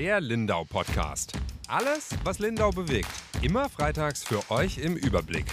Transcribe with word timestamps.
Der 0.00 0.18
Lindau 0.18 0.64
Podcast. 0.64 1.34
Alles, 1.68 2.08
was 2.24 2.38
Lindau 2.38 2.70
bewegt. 2.70 3.10
Immer 3.42 3.68
freitags 3.68 4.24
für 4.24 4.50
euch 4.50 4.78
im 4.78 4.96
Überblick. 4.96 5.44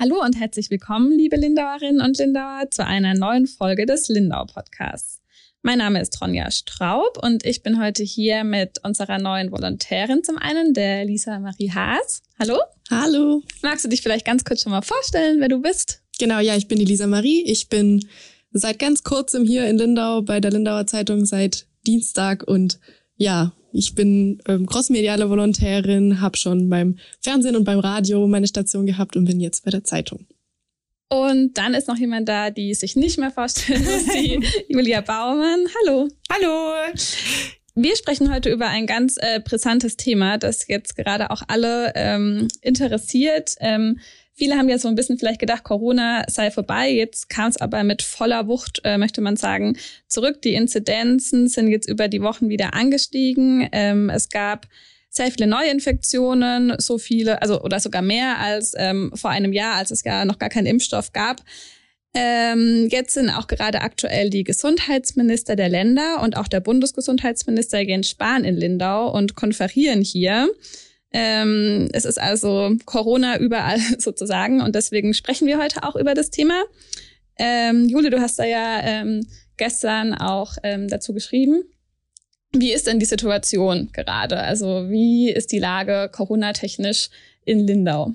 Hallo 0.00 0.22
und 0.22 0.40
herzlich 0.40 0.70
willkommen, 0.70 1.12
liebe 1.12 1.36
Lindauerinnen 1.36 2.00
und 2.00 2.16
Lindauer, 2.16 2.70
zu 2.70 2.86
einer 2.86 3.12
neuen 3.12 3.46
Folge 3.46 3.84
des 3.84 4.08
Lindau 4.08 4.46
Podcasts. 4.46 5.20
Mein 5.60 5.76
Name 5.76 6.00
ist 6.00 6.18
Ronja 6.22 6.50
Straub 6.50 7.22
und 7.22 7.44
ich 7.44 7.62
bin 7.62 7.78
heute 7.78 8.02
hier 8.02 8.44
mit 8.44 8.82
unserer 8.82 9.18
neuen 9.18 9.52
Volontärin 9.52 10.24
zum 10.24 10.38
einen, 10.38 10.72
der 10.72 11.04
Lisa 11.04 11.38
Marie 11.38 11.70
Haas. 11.70 12.22
Hallo. 12.38 12.58
Hallo. 12.90 13.42
Magst 13.60 13.84
du 13.84 13.90
dich 13.90 14.00
vielleicht 14.00 14.24
ganz 14.24 14.42
kurz 14.42 14.62
schon 14.62 14.72
mal 14.72 14.80
vorstellen, 14.80 15.38
wer 15.40 15.48
du 15.48 15.60
bist? 15.60 16.00
Genau, 16.18 16.38
ja, 16.38 16.56
ich 16.56 16.66
bin 16.66 16.78
die 16.78 16.86
Lisa 16.86 17.06
Marie. 17.06 17.42
Ich 17.42 17.68
bin 17.68 18.08
seit 18.52 18.78
ganz 18.78 19.02
kurzem 19.02 19.44
hier 19.44 19.66
in 19.66 19.78
Lindau 19.78 20.22
bei 20.22 20.40
der 20.40 20.50
Lindauer 20.50 20.86
Zeitung 20.86 21.24
seit 21.24 21.66
Dienstag 21.86 22.44
und 22.46 22.78
ja, 23.16 23.52
ich 23.72 23.94
bin 23.94 24.40
ähm, 24.46 24.66
crossmediale 24.66 25.30
Volontärin, 25.30 26.20
habe 26.20 26.36
schon 26.36 26.68
beim 26.68 26.98
Fernsehen 27.20 27.56
und 27.56 27.64
beim 27.64 27.78
Radio 27.78 28.26
meine 28.26 28.46
Station 28.46 28.86
gehabt 28.86 29.16
und 29.16 29.24
bin 29.24 29.40
jetzt 29.40 29.64
bei 29.64 29.70
der 29.70 29.84
Zeitung. 29.84 30.26
Und 31.08 31.58
dann 31.58 31.74
ist 31.74 31.88
noch 31.88 31.96
jemand 31.96 32.28
da, 32.28 32.50
die 32.50 32.74
sich 32.74 32.96
nicht 32.96 33.18
mehr 33.18 33.30
vorstellen 33.30 33.84
muss, 33.84 34.06
die 34.14 34.40
Julia 34.68 35.02
Baumann. 35.02 35.66
Hallo. 35.80 36.08
Hallo. 36.30 36.72
Wir 37.74 37.96
sprechen 37.96 38.32
heute 38.32 38.50
über 38.50 38.68
ein 38.68 38.86
ganz 38.86 39.16
äh, 39.18 39.40
brisantes 39.40 39.96
Thema, 39.96 40.38
das 40.38 40.68
jetzt 40.68 40.96
gerade 40.96 41.30
auch 41.30 41.42
alle 41.48 41.92
ähm, 41.94 42.48
interessiert. 42.60 43.54
Ähm, 43.60 43.98
viele 44.42 44.56
haben 44.56 44.68
ja 44.68 44.76
so 44.76 44.88
ein 44.88 44.96
bisschen 44.96 45.18
vielleicht 45.18 45.38
gedacht, 45.38 45.62
Corona 45.62 46.24
sei 46.28 46.50
vorbei. 46.50 46.90
Jetzt 46.90 47.28
kam 47.28 47.48
es 47.48 47.58
aber 47.58 47.84
mit 47.84 48.02
voller 48.02 48.48
Wucht, 48.48 48.80
äh, 48.82 48.98
möchte 48.98 49.20
man 49.20 49.36
sagen, 49.36 49.76
zurück. 50.08 50.42
Die 50.42 50.54
Inzidenzen 50.54 51.46
sind 51.46 51.68
jetzt 51.68 51.88
über 51.88 52.08
die 52.08 52.22
Wochen 52.22 52.48
wieder 52.48 52.74
angestiegen. 52.74 53.68
Ähm, 53.70 54.10
es 54.10 54.30
gab 54.30 54.66
sehr 55.10 55.30
viele 55.30 55.46
Neuinfektionen, 55.46 56.74
so 56.78 56.98
viele, 56.98 57.40
also 57.40 57.62
oder 57.62 57.78
sogar 57.78 58.02
mehr 58.02 58.40
als 58.40 58.74
ähm, 58.76 59.12
vor 59.14 59.30
einem 59.30 59.52
Jahr, 59.52 59.76
als 59.76 59.92
es 59.92 60.02
ja 60.02 60.24
noch 60.24 60.40
gar 60.40 60.48
keinen 60.48 60.66
Impfstoff 60.66 61.12
gab. 61.12 61.44
Ähm, 62.12 62.88
jetzt 62.90 63.14
sind 63.14 63.30
auch 63.30 63.46
gerade 63.46 63.82
aktuell 63.82 64.28
die 64.28 64.42
Gesundheitsminister 64.42 65.54
der 65.54 65.68
Länder 65.68 66.20
und 66.20 66.36
auch 66.36 66.48
der 66.48 66.60
Bundesgesundheitsminister 66.60 67.78
Jens 67.78 68.10
Spahn 68.10 68.42
in 68.42 68.56
Lindau 68.56 69.08
und 69.08 69.36
konferieren 69.36 70.02
hier. 70.02 70.50
Ähm, 71.12 71.88
es 71.92 72.04
ist 72.04 72.18
also 72.18 72.74
Corona 72.84 73.38
überall 73.38 73.78
sozusagen 73.98 74.60
und 74.60 74.74
deswegen 74.74 75.14
sprechen 75.14 75.46
wir 75.46 75.58
heute 75.58 75.82
auch 75.82 75.96
über 75.96 76.14
das 76.14 76.30
Thema. 76.30 76.62
Ähm, 77.38 77.88
Jule, 77.88 78.10
du 78.10 78.20
hast 78.20 78.38
da 78.38 78.44
ja 78.44 78.80
ähm, 78.82 79.26
gestern 79.56 80.14
auch 80.14 80.56
ähm, 80.62 80.88
dazu 80.88 81.12
geschrieben. 81.12 81.62
Wie 82.54 82.72
ist 82.72 82.86
denn 82.86 82.98
die 82.98 83.06
Situation 83.06 83.90
gerade? 83.92 84.38
Also 84.38 84.90
wie 84.90 85.30
ist 85.30 85.52
die 85.52 85.58
Lage 85.58 86.10
Corona-technisch 86.12 87.08
in 87.44 87.66
Lindau? 87.66 88.14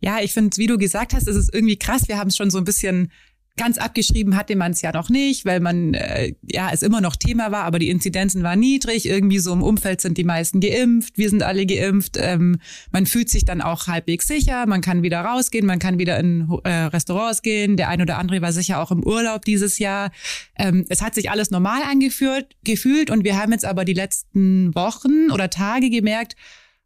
Ja, 0.00 0.20
ich 0.20 0.32
finde, 0.32 0.56
wie 0.56 0.66
du 0.66 0.78
gesagt 0.78 1.14
hast, 1.14 1.28
ist 1.28 1.36
es 1.36 1.50
irgendwie 1.52 1.78
krass. 1.78 2.08
Wir 2.08 2.18
haben 2.18 2.28
es 2.28 2.36
schon 2.36 2.50
so 2.50 2.58
ein 2.58 2.64
bisschen 2.64 3.10
Ganz 3.56 3.78
abgeschrieben 3.78 4.36
hatte 4.36 4.56
man 4.56 4.72
es 4.72 4.82
ja 4.82 4.90
noch 4.90 5.10
nicht, 5.10 5.44
weil 5.44 5.60
man 5.60 5.94
äh, 5.94 6.34
ja 6.42 6.70
es 6.72 6.82
immer 6.82 7.00
noch 7.00 7.14
Thema 7.14 7.52
war, 7.52 7.62
aber 7.62 7.78
die 7.78 7.88
Inzidenzen 7.88 8.42
waren 8.42 8.58
niedrig. 8.58 9.06
Irgendwie 9.06 9.38
so 9.38 9.52
im 9.52 9.62
Umfeld 9.62 10.00
sind 10.00 10.18
die 10.18 10.24
meisten 10.24 10.58
geimpft, 10.58 11.18
wir 11.18 11.30
sind 11.30 11.44
alle 11.44 11.64
geimpft. 11.64 12.16
Ähm, 12.20 12.58
man 12.90 13.06
fühlt 13.06 13.30
sich 13.30 13.44
dann 13.44 13.60
auch 13.60 13.86
halbwegs 13.86 14.26
sicher, 14.26 14.66
man 14.66 14.80
kann 14.80 15.04
wieder 15.04 15.20
rausgehen, 15.20 15.66
man 15.66 15.78
kann 15.78 16.00
wieder 16.00 16.18
in 16.18 16.48
äh, 16.64 16.68
Restaurants 16.68 17.42
gehen. 17.42 17.76
Der 17.76 17.90
ein 17.90 18.02
oder 18.02 18.18
andere 18.18 18.42
war 18.42 18.52
sicher 18.52 18.80
auch 18.80 18.90
im 18.90 19.04
Urlaub 19.04 19.44
dieses 19.44 19.78
Jahr. 19.78 20.10
Ähm, 20.58 20.84
es 20.88 21.00
hat 21.00 21.14
sich 21.14 21.30
alles 21.30 21.52
normal 21.52 21.82
angeführt, 21.82 22.56
gefühlt 22.64 23.08
und 23.08 23.22
wir 23.22 23.40
haben 23.40 23.52
jetzt 23.52 23.64
aber 23.64 23.84
die 23.84 23.94
letzten 23.94 24.74
Wochen 24.74 25.30
oder 25.30 25.48
Tage 25.48 25.90
gemerkt, 25.90 26.34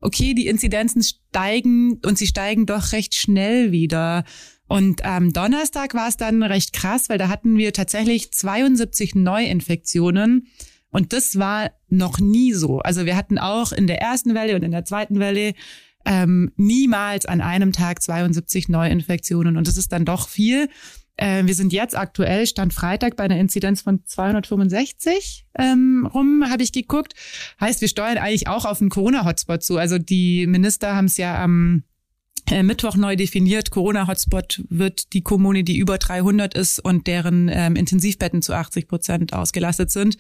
okay, 0.00 0.34
die 0.34 0.46
Inzidenzen 0.46 1.02
steigen 1.02 1.98
und 2.04 2.18
sie 2.18 2.26
steigen 2.26 2.66
doch 2.66 2.92
recht 2.92 3.14
schnell 3.14 3.72
wieder. 3.72 4.24
Und 4.68 5.04
am 5.04 5.32
Donnerstag 5.32 5.94
war 5.94 6.08
es 6.08 6.16
dann 6.16 6.42
recht 6.42 6.72
krass, 6.72 7.08
weil 7.08 7.18
da 7.18 7.28
hatten 7.28 7.56
wir 7.56 7.72
tatsächlich 7.72 8.32
72 8.32 9.14
Neuinfektionen. 9.14 10.46
Und 10.90 11.12
das 11.12 11.38
war 11.38 11.70
noch 11.88 12.18
nie 12.18 12.52
so. 12.52 12.78
Also 12.80 13.06
wir 13.06 13.16
hatten 13.16 13.38
auch 13.38 13.72
in 13.72 13.86
der 13.86 14.00
ersten 14.00 14.34
Welle 14.34 14.56
und 14.56 14.62
in 14.62 14.70
der 14.70 14.84
zweiten 14.84 15.18
Welle 15.18 15.54
ähm, 16.04 16.52
niemals 16.56 17.26
an 17.26 17.40
einem 17.40 17.72
Tag 17.72 18.02
72 18.02 18.68
Neuinfektionen. 18.68 19.56
Und 19.56 19.66
das 19.68 19.76
ist 19.76 19.92
dann 19.92 20.04
doch 20.04 20.28
viel. 20.28 20.68
Äh, 21.16 21.44
wir 21.46 21.54
sind 21.54 21.72
jetzt 21.72 21.96
aktuell, 21.96 22.46
Stand 22.46 22.72
Freitag, 22.72 23.16
bei 23.16 23.24
einer 23.24 23.38
Inzidenz 23.38 23.82
von 23.82 24.04
265 24.04 25.46
ähm, 25.58 26.08
rum, 26.12 26.44
habe 26.48 26.62
ich 26.62 26.72
geguckt. 26.72 27.14
Heißt, 27.60 27.80
wir 27.80 27.88
steuern 27.88 28.18
eigentlich 28.18 28.48
auch 28.48 28.64
auf 28.64 28.80
einen 28.80 28.90
Corona-Hotspot 28.90 29.62
zu. 29.62 29.76
Also 29.78 29.98
die 29.98 30.46
Minister 30.46 30.94
haben 30.94 31.06
es 31.06 31.16
ja 31.16 31.42
am 31.42 31.78
äh, 31.78 31.97
Mittwoch 32.62 32.96
neu 32.96 33.16
definiert. 33.16 33.70
Corona-Hotspot 33.70 34.62
wird 34.68 35.12
die 35.12 35.22
Kommune, 35.22 35.64
die 35.64 35.78
über 35.78 35.98
300 35.98 36.54
ist 36.54 36.78
und 36.78 37.06
deren 37.06 37.48
ähm, 37.52 37.76
Intensivbetten 37.76 38.42
zu 38.42 38.54
80 38.54 38.88
Prozent 38.88 39.32
ausgelastet 39.32 39.90
sind. 39.90 40.16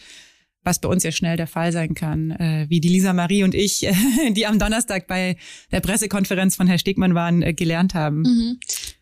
Was 0.64 0.80
bei 0.80 0.88
uns 0.88 1.02
ja 1.02 1.12
schnell 1.12 1.36
der 1.36 1.46
Fall 1.46 1.72
sein 1.72 1.94
kann, 1.94 2.30
äh, 2.32 2.66
wie 2.68 2.80
die 2.80 2.88
Lisa 2.88 3.12
Marie 3.12 3.44
und 3.44 3.54
ich, 3.54 3.86
äh, 3.86 3.94
die 4.30 4.46
am 4.46 4.58
Donnerstag 4.58 5.06
bei 5.06 5.36
der 5.70 5.80
Pressekonferenz 5.80 6.56
von 6.56 6.66
Herrn 6.66 6.78
Stegmann 6.78 7.14
waren, 7.14 7.42
äh, 7.42 7.54
gelernt 7.54 7.94
haben. 7.94 8.22
Mhm. 8.22 8.60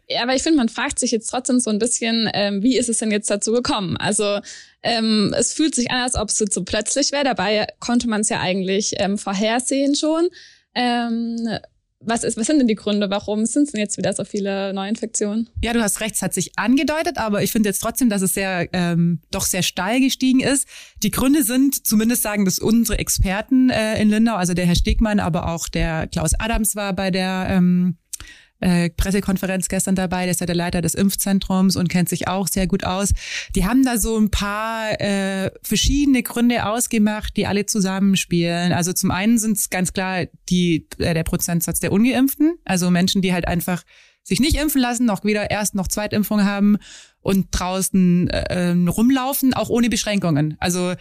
Ja, 0.09 0.23
aber 0.23 0.37
ich 0.37 0.43
finde, 0.43 0.59
man 0.59 0.69
fragt 0.69 1.01
sich 1.01 1.11
jetzt 1.11 1.29
trotzdem 1.29 1.59
so 1.59 1.71
ein 1.71 1.81
bisschen, 1.81 2.31
ähm, 2.33 2.63
wie 2.63 2.77
ist 2.77 2.89
es 2.89 2.99
denn 2.99 3.11
jetzt 3.11 3.29
dazu 3.29 3.53
gekommen? 3.53 3.97
Also 3.97 4.39
ähm, 4.83 5.35
es 5.37 5.53
fühlt 5.53 5.75
sich 5.75 5.91
an, 5.91 6.03
als 6.03 6.15
ob 6.15 6.29
es 6.29 6.39
so 6.39 6.63
plötzlich 6.63 7.11
wäre. 7.11 7.25
Dabei 7.25 7.67
konnte 7.81 8.09
man 8.09 8.21
es 8.21 8.29
ja 8.29 8.41
eigentlich 8.41 8.95
ähm, 8.99 9.19
vorhersehen 9.19 9.97
schon. 9.97 10.29
Ähm, 10.75 11.59
was 12.01 12.25
ist, 12.25 12.37
was 12.37 12.47
sind 12.47 12.59
denn 12.59 12.69
die 12.69 12.75
Gründe? 12.75 13.11
Warum 13.11 13.47
sind 13.47 13.73
denn 13.73 13.81
jetzt 13.81 13.97
wieder 13.97 14.13
so 14.13 14.25
viele 14.25 14.73
Neuinfektionen? 14.73 15.49
Ja, 15.63 15.73
du 15.73 15.83
hast 15.83 16.01
recht, 16.01 16.15
es 16.15 16.23
hat 16.23 16.35
sich 16.35 16.59
angedeutet, 16.59 17.19
aber 17.19 17.43
ich 17.43 17.53
finde 17.53 17.69
jetzt 17.69 17.81
trotzdem, 17.81 18.09
dass 18.09 18.23
es 18.23 18.35
sehr, 18.35 18.69
ähm, 18.73 19.21
doch 19.31 19.45
sehr 19.45 19.63
steil 19.63 20.01
gestiegen 20.01 20.41
ist. 20.41 20.69
Die 21.03 21.11
Gründe 21.11 21.43
sind, 21.43 21.87
zumindest 21.87 22.23
sagen 22.23 22.45
das 22.45 22.59
unsere 22.59 22.99
Experten 22.99 23.71
äh, 23.71 24.01
in 24.01 24.11
Lindau, 24.11 24.35
also 24.35 24.55
der 24.55 24.67
Herr 24.67 24.77
Stegmann, 24.77 25.21
aber 25.21 25.49
auch 25.49 25.69
der 25.69 26.07
Klaus 26.07 26.35
Adams 26.39 26.77
war 26.77 26.93
bei 26.93 27.11
der 27.11 27.47
ähm, 27.51 27.97
äh, 28.61 28.91
Pressekonferenz 28.91 29.69
gestern 29.69 29.95
dabei, 29.95 30.23
der 30.23 30.31
ist 30.31 30.41
ja 30.41 30.47
der 30.47 30.57
Leiter 30.57 30.81
des 30.81 30.95
Impfzentrums 30.95 31.77
und 31.77 31.89
kennt 31.89 32.09
sich 32.09 32.29
auch 32.29 32.49
sehr 32.49 32.67
gut 32.67 32.85
aus. 32.85 33.13
Die 33.55 33.67
haben 33.67 33.85
da 33.85 33.99
so 33.99 34.17
ein 34.17 34.31
paar 34.31 35.01
äh, 35.01 35.51
verschiedene 35.63 36.23
Gründe 36.23 36.67
ausgemacht, 36.67 37.37
die 37.37 37.47
alle 37.47 37.67
zusammenspielen. 37.67 38.73
Also 38.73 38.93
zum 38.93 39.11
einen 39.11 39.39
sind 39.39 39.59
es 39.59 39.71
ganz 39.71 39.93
klar 39.93 40.27
die, 40.49 40.87
äh, 40.99 41.15
der 41.15 41.25
Prozentsatz 41.25 41.81
der 41.81 41.93
Ungeimpften, 41.93 42.55
also 42.65 42.91
Menschen, 42.91 43.23
die 43.23 43.33
halt 43.33 43.47
einfach 43.47 43.83
sich 44.23 44.41
nicht 44.41 44.57
impfen 44.57 44.81
lassen, 44.81 45.07
noch 45.07 45.25
weder 45.25 45.51
Erst- 45.51 45.75
noch 45.75 45.87
Zweitimpfung 45.87 46.45
haben 46.45 46.79
und 47.21 47.49
draußen 47.53 48.29
äh, 48.29 48.71
rumlaufen, 48.89 49.55
auch 49.55 49.69
ohne 49.69 49.89
Beschränkungen. 49.89 50.57
Also 50.59 50.95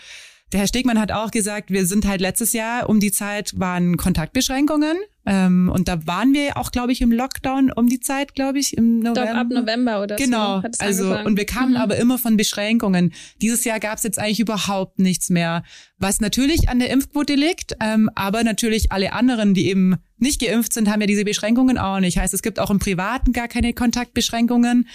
der 0.51 0.59
Herr 0.59 0.67
Stegmann 0.67 0.99
hat 0.99 1.11
auch 1.11 1.31
gesagt, 1.31 1.71
wir 1.71 1.85
sind 1.85 2.05
halt 2.05 2.21
letztes 2.21 2.53
Jahr 2.53 2.87
um 2.87 2.99
die 2.99 3.11
Zeit 3.11 3.53
waren 3.59 3.97
Kontaktbeschränkungen. 3.97 4.97
Ähm, 5.25 5.69
und 5.73 5.87
da 5.87 6.05
waren 6.05 6.33
wir 6.33 6.57
auch, 6.57 6.71
glaube 6.71 6.91
ich, 6.91 7.01
im 7.01 7.11
Lockdown 7.11 7.71
um 7.71 7.87
die 7.87 7.99
Zeit, 7.99 8.35
glaube 8.35 8.59
ich, 8.59 8.77
im 8.77 8.99
November. 8.99 9.25
Doch, 9.25 9.35
ab 9.35 9.47
November 9.49 10.03
oder 10.03 10.15
genau. 10.17 10.57
so. 10.57 10.61
Genau. 10.61 10.75
Also, 10.79 11.03
angefangen. 11.05 11.27
und 11.27 11.37
wir 11.37 11.45
kamen 11.45 11.71
mhm. 11.71 11.77
aber 11.77 11.97
immer 11.97 12.17
von 12.17 12.37
Beschränkungen. 12.37 13.13
Dieses 13.41 13.63
Jahr 13.63 13.79
gab 13.79 13.97
es 13.97 14.03
jetzt 14.03 14.19
eigentlich 14.19 14.39
überhaupt 14.39 14.99
nichts 14.99 15.29
mehr. 15.29 15.63
Was 15.97 16.21
natürlich 16.21 16.69
an 16.69 16.79
der 16.79 16.89
Impfquote 16.91 17.35
liegt, 17.35 17.75
ähm, 17.81 18.09
aber 18.15 18.43
natürlich 18.43 18.91
alle 18.91 19.13
anderen, 19.13 19.53
die 19.53 19.67
eben 19.67 19.95
nicht 20.17 20.41
geimpft 20.41 20.73
sind, 20.73 20.89
haben 20.89 21.01
ja 21.01 21.07
diese 21.07 21.25
Beschränkungen 21.25 21.77
auch 21.77 21.99
nicht. 21.99 22.17
Heißt, 22.17 22.33
es 22.33 22.41
gibt 22.41 22.59
auch 22.59 22.69
im 22.69 22.79
Privaten 22.79 23.33
gar 23.33 23.47
keine 23.47 23.73
Kontaktbeschränkungen. 23.73 24.87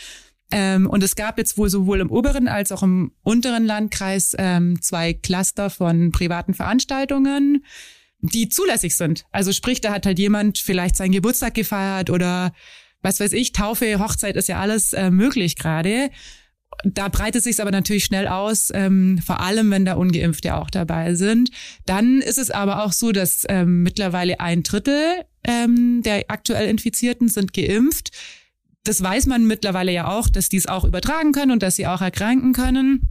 Ähm, 0.52 0.88
und 0.88 1.02
es 1.02 1.14
gab 1.16 1.38
jetzt 1.38 1.58
wohl 1.58 1.70
sowohl 1.70 2.00
im 2.00 2.10
oberen 2.10 2.48
als 2.48 2.72
auch 2.72 2.82
im 2.82 3.12
unteren 3.22 3.64
Landkreis 3.64 4.34
ähm, 4.38 4.80
zwei 4.80 5.12
Cluster 5.12 5.70
von 5.70 6.10
privaten 6.10 6.54
Veranstaltungen, 6.54 7.64
die 8.22 8.48
zulässig 8.48 8.96
sind. 8.96 9.24
Also 9.32 9.52
sprich, 9.52 9.80
da 9.80 9.92
hat 9.92 10.06
halt 10.06 10.18
jemand 10.18 10.58
vielleicht 10.58 10.96
seinen 10.96 11.12
Geburtstag 11.12 11.54
gefeiert 11.54 12.10
oder 12.10 12.52
was 13.02 13.20
weiß 13.20 13.32
ich, 13.32 13.52
Taufe, 13.52 13.98
Hochzeit 13.98 14.36
ist 14.36 14.48
ja 14.48 14.60
alles 14.60 14.92
äh, 14.92 15.10
möglich 15.10 15.56
gerade. 15.56 16.10
Da 16.84 17.08
breitet 17.08 17.42
sich 17.42 17.60
aber 17.60 17.70
natürlich 17.70 18.04
schnell 18.04 18.28
aus, 18.28 18.70
ähm, 18.72 19.18
vor 19.24 19.40
allem 19.40 19.70
wenn 19.70 19.84
da 19.84 19.94
Ungeimpfte 19.94 20.54
auch 20.54 20.70
dabei 20.70 21.14
sind. 21.14 21.50
Dann 21.86 22.20
ist 22.20 22.38
es 22.38 22.50
aber 22.50 22.84
auch 22.84 22.92
so, 22.92 23.12
dass 23.12 23.44
ähm, 23.48 23.82
mittlerweile 23.82 24.40
ein 24.40 24.62
Drittel 24.62 25.24
ähm, 25.44 26.02
der 26.02 26.24
aktuell 26.28 26.68
Infizierten 26.68 27.28
sind 27.28 27.54
geimpft 27.54 28.10
das 28.84 29.02
weiß 29.02 29.26
man 29.26 29.46
mittlerweile 29.46 29.92
ja 29.92 30.08
auch, 30.08 30.28
dass 30.28 30.48
die 30.48 30.56
es 30.56 30.66
auch 30.66 30.84
übertragen 30.84 31.32
können 31.32 31.52
und 31.52 31.62
dass 31.62 31.76
sie 31.76 31.86
auch 31.86 32.00
erkranken 32.00 32.52
können. 32.52 33.08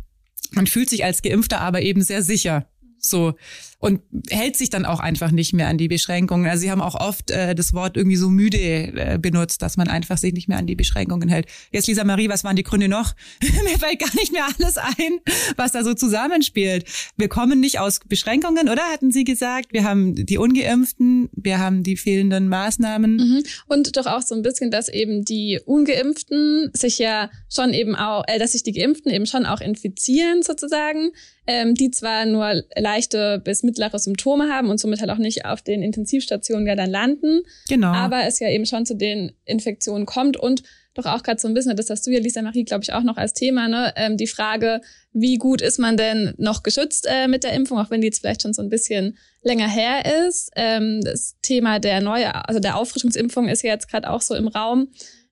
Man 0.52 0.68
fühlt 0.68 0.90
sich 0.90 1.04
als 1.04 1.22
Geimpfter 1.22 1.62
aber 1.62 1.82
eben 1.82 2.02
sehr 2.02 2.24
sicher. 2.24 2.68
So. 2.98 3.36
Und 3.82 4.02
hält 4.30 4.58
sich 4.58 4.70
dann 4.70 4.86
auch 4.86 5.00
einfach 5.00 5.32
nicht 5.32 5.54
mehr 5.54 5.70
an 5.70 5.78
die 5.78 5.88
Beschränkungen. 5.88 6.50
Also 6.50 6.62
sie 6.62 6.72
haben 6.72 6.82
auch 6.82 6.96
oft 6.96 7.32
äh, 7.32 7.56
das 7.56 7.72
Wort 7.74 7.96
irgendwie 7.96 8.18
so 8.18 8.30
müde 8.30 8.58
äh, 8.58 9.18
benutzt, 9.18 9.62
dass 9.62 9.78
man 9.78 9.88
einfach 9.88 10.18
sich 10.18 10.34
nicht 10.34 10.50
mehr 10.50 10.58
an 10.58 10.68
die 10.68 10.76
Beschränkungen 10.76 11.30
hält. 11.30 11.48
Jetzt, 11.72 11.88
Lisa 11.88 12.04
Marie, 12.04 12.28
was 12.28 12.44
waren 12.44 12.58
die 12.58 12.64
Gründe 12.64 12.90
noch? 12.90 13.14
Mir 13.42 13.80
fällt 13.80 14.00
gar 14.00 14.14
nicht 14.16 14.34
mehr 14.34 14.46
alles 14.46 14.78
ein, 14.78 15.20
was 15.56 15.72
da 15.72 15.86
so 15.86 15.94
zusammenspielt. 15.94 16.84
Wir 17.16 17.30
kommen 17.30 17.62
nicht 17.62 17.80
aus 17.80 18.00
Beschränkungen, 18.06 18.68
oder? 18.68 18.82
Hatten 18.92 19.12
Sie 19.12 19.24
gesagt? 19.24 19.72
Wir 19.72 19.86
haben 19.86 20.14
die 20.26 20.38
Ungeimpften, 20.38 21.30
wir 21.32 21.60
haben 21.60 21.84
die 21.84 21.96
fehlenden 21.96 22.50
Maßnahmen. 22.50 23.16
Mhm. 23.16 23.44
Und 23.68 23.96
doch 23.96 24.08
auch 24.08 24.24
so 24.24 24.36
ein 24.36 24.42
bisschen, 24.42 24.72
dass 24.72 24.90
eben 24.90 25.24
die 25.24 25.62
Ungeimpften 25.66 26.70
sich 26.74 27.00
ja 27.00 27.30
schon 27.50 27.74
eben 27.74 27.96
auch, 27.96 28.26
äh, 28.28 28.40
dass 28.40 28.52
sich 28.52 28.64
die 28.64 28.74
Geimpften 28.74 29.10
eben 29.10 29.26
schon 29.26 29.46
auch 29.46 29.62
infizieren 29.62 30.44
sozusagen 30.44 31.12
ähm, 31.50 31.74
die 31.74 31.90
zwar 31.90 32.26
nur 32.26 32.64
leichte 32.76 33.42
bis 33.44 33.64
mittlere 33.70 34.00
Symptome 34.00 34.52
haben 34.52 34.70
und 34.70 34.80
somit 34.80 35.00
halt 35.00 35.12
auch 35.12 35.18
nicht 35.18 35.46
auf 35.46 35.62
den 35.62 35.84
Intensivstationen 35.84 36.66
ja 36.68 36.76
dann 36.76 36.90
landen. 36.90 37.42
Genau. 37.68 37.92
Aber 37.92 38.26
es 38.26 38.40
ja 38.40 38.50
eben 38.50 38.66
schon 38.66 38.86
zu 38.86 38.96
den 38.96 39.32
Infektionen 39.46 40.06
kommt 40.06 40.38
und 40.38 40.64
doch 40.96 41.06
auch 41.06 41.24
gerade 41.24 41.40
so 41.40 41.48
ein 41.48 41.54
bisschen, 41.54 41.76
das 41.78 41.90
hast 41.90 42.06
du 42.06 42.12
ja, 42.12 42.20
Lisa 42.20 42.42
Marie, 42.42 42.64
glaube 42.64 42.84
ich, 42.84 42.94
auch 42.94 43.04
noch 43.04 43.18
als 43.18 43.34
Thema, 43.34 43.68
ne? 43.68 43.94
Ähm, 43.96 44.18
die 44.18 44.28
Frage, 44.28 44.82
wie 45.14 45.38
gut 45.38 45.62
ist 45.62 45.80
man 45.80 45.98
denn 45.98 46.34
noch 46.38 46.64
geschützt 46.64 47.08
äh, 47.10 47.28
mit 47.28 47.44
der 47.44 47.54
Impfung, 47.54 47.78
auch 47.78 47.92
wenn 47.92 48.02
die 48.02 48.08
jetzt 48.08 48.20
vielleicht 48.20 48.42
schon 48.42 48.54
so 48.54 48.62
ein 48.62 48.70
bisschen 48.70 49.18
länger 49.44 49.68
her 49.68 50.28
ist. 50.28 50.52
Ähm, 50.56 51.02
das 51.04 51.36
Thema 51.42 51.80
der 51.80 52.02
neue, 52.02 52.34
also 52.48 52.60
der 52.60 52.76
Auffrischungsimpfung 52.76 53.48
ist 53.48 53.62
ja 53.62 53.72
jetzt 53.72 53.88
gerade 53.88 54.10
auch 54.10 54.22
so 54.22 54.36
im 54.36 54.48
Raum. 54.48 54.90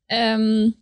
Ähm, 0.09 0.75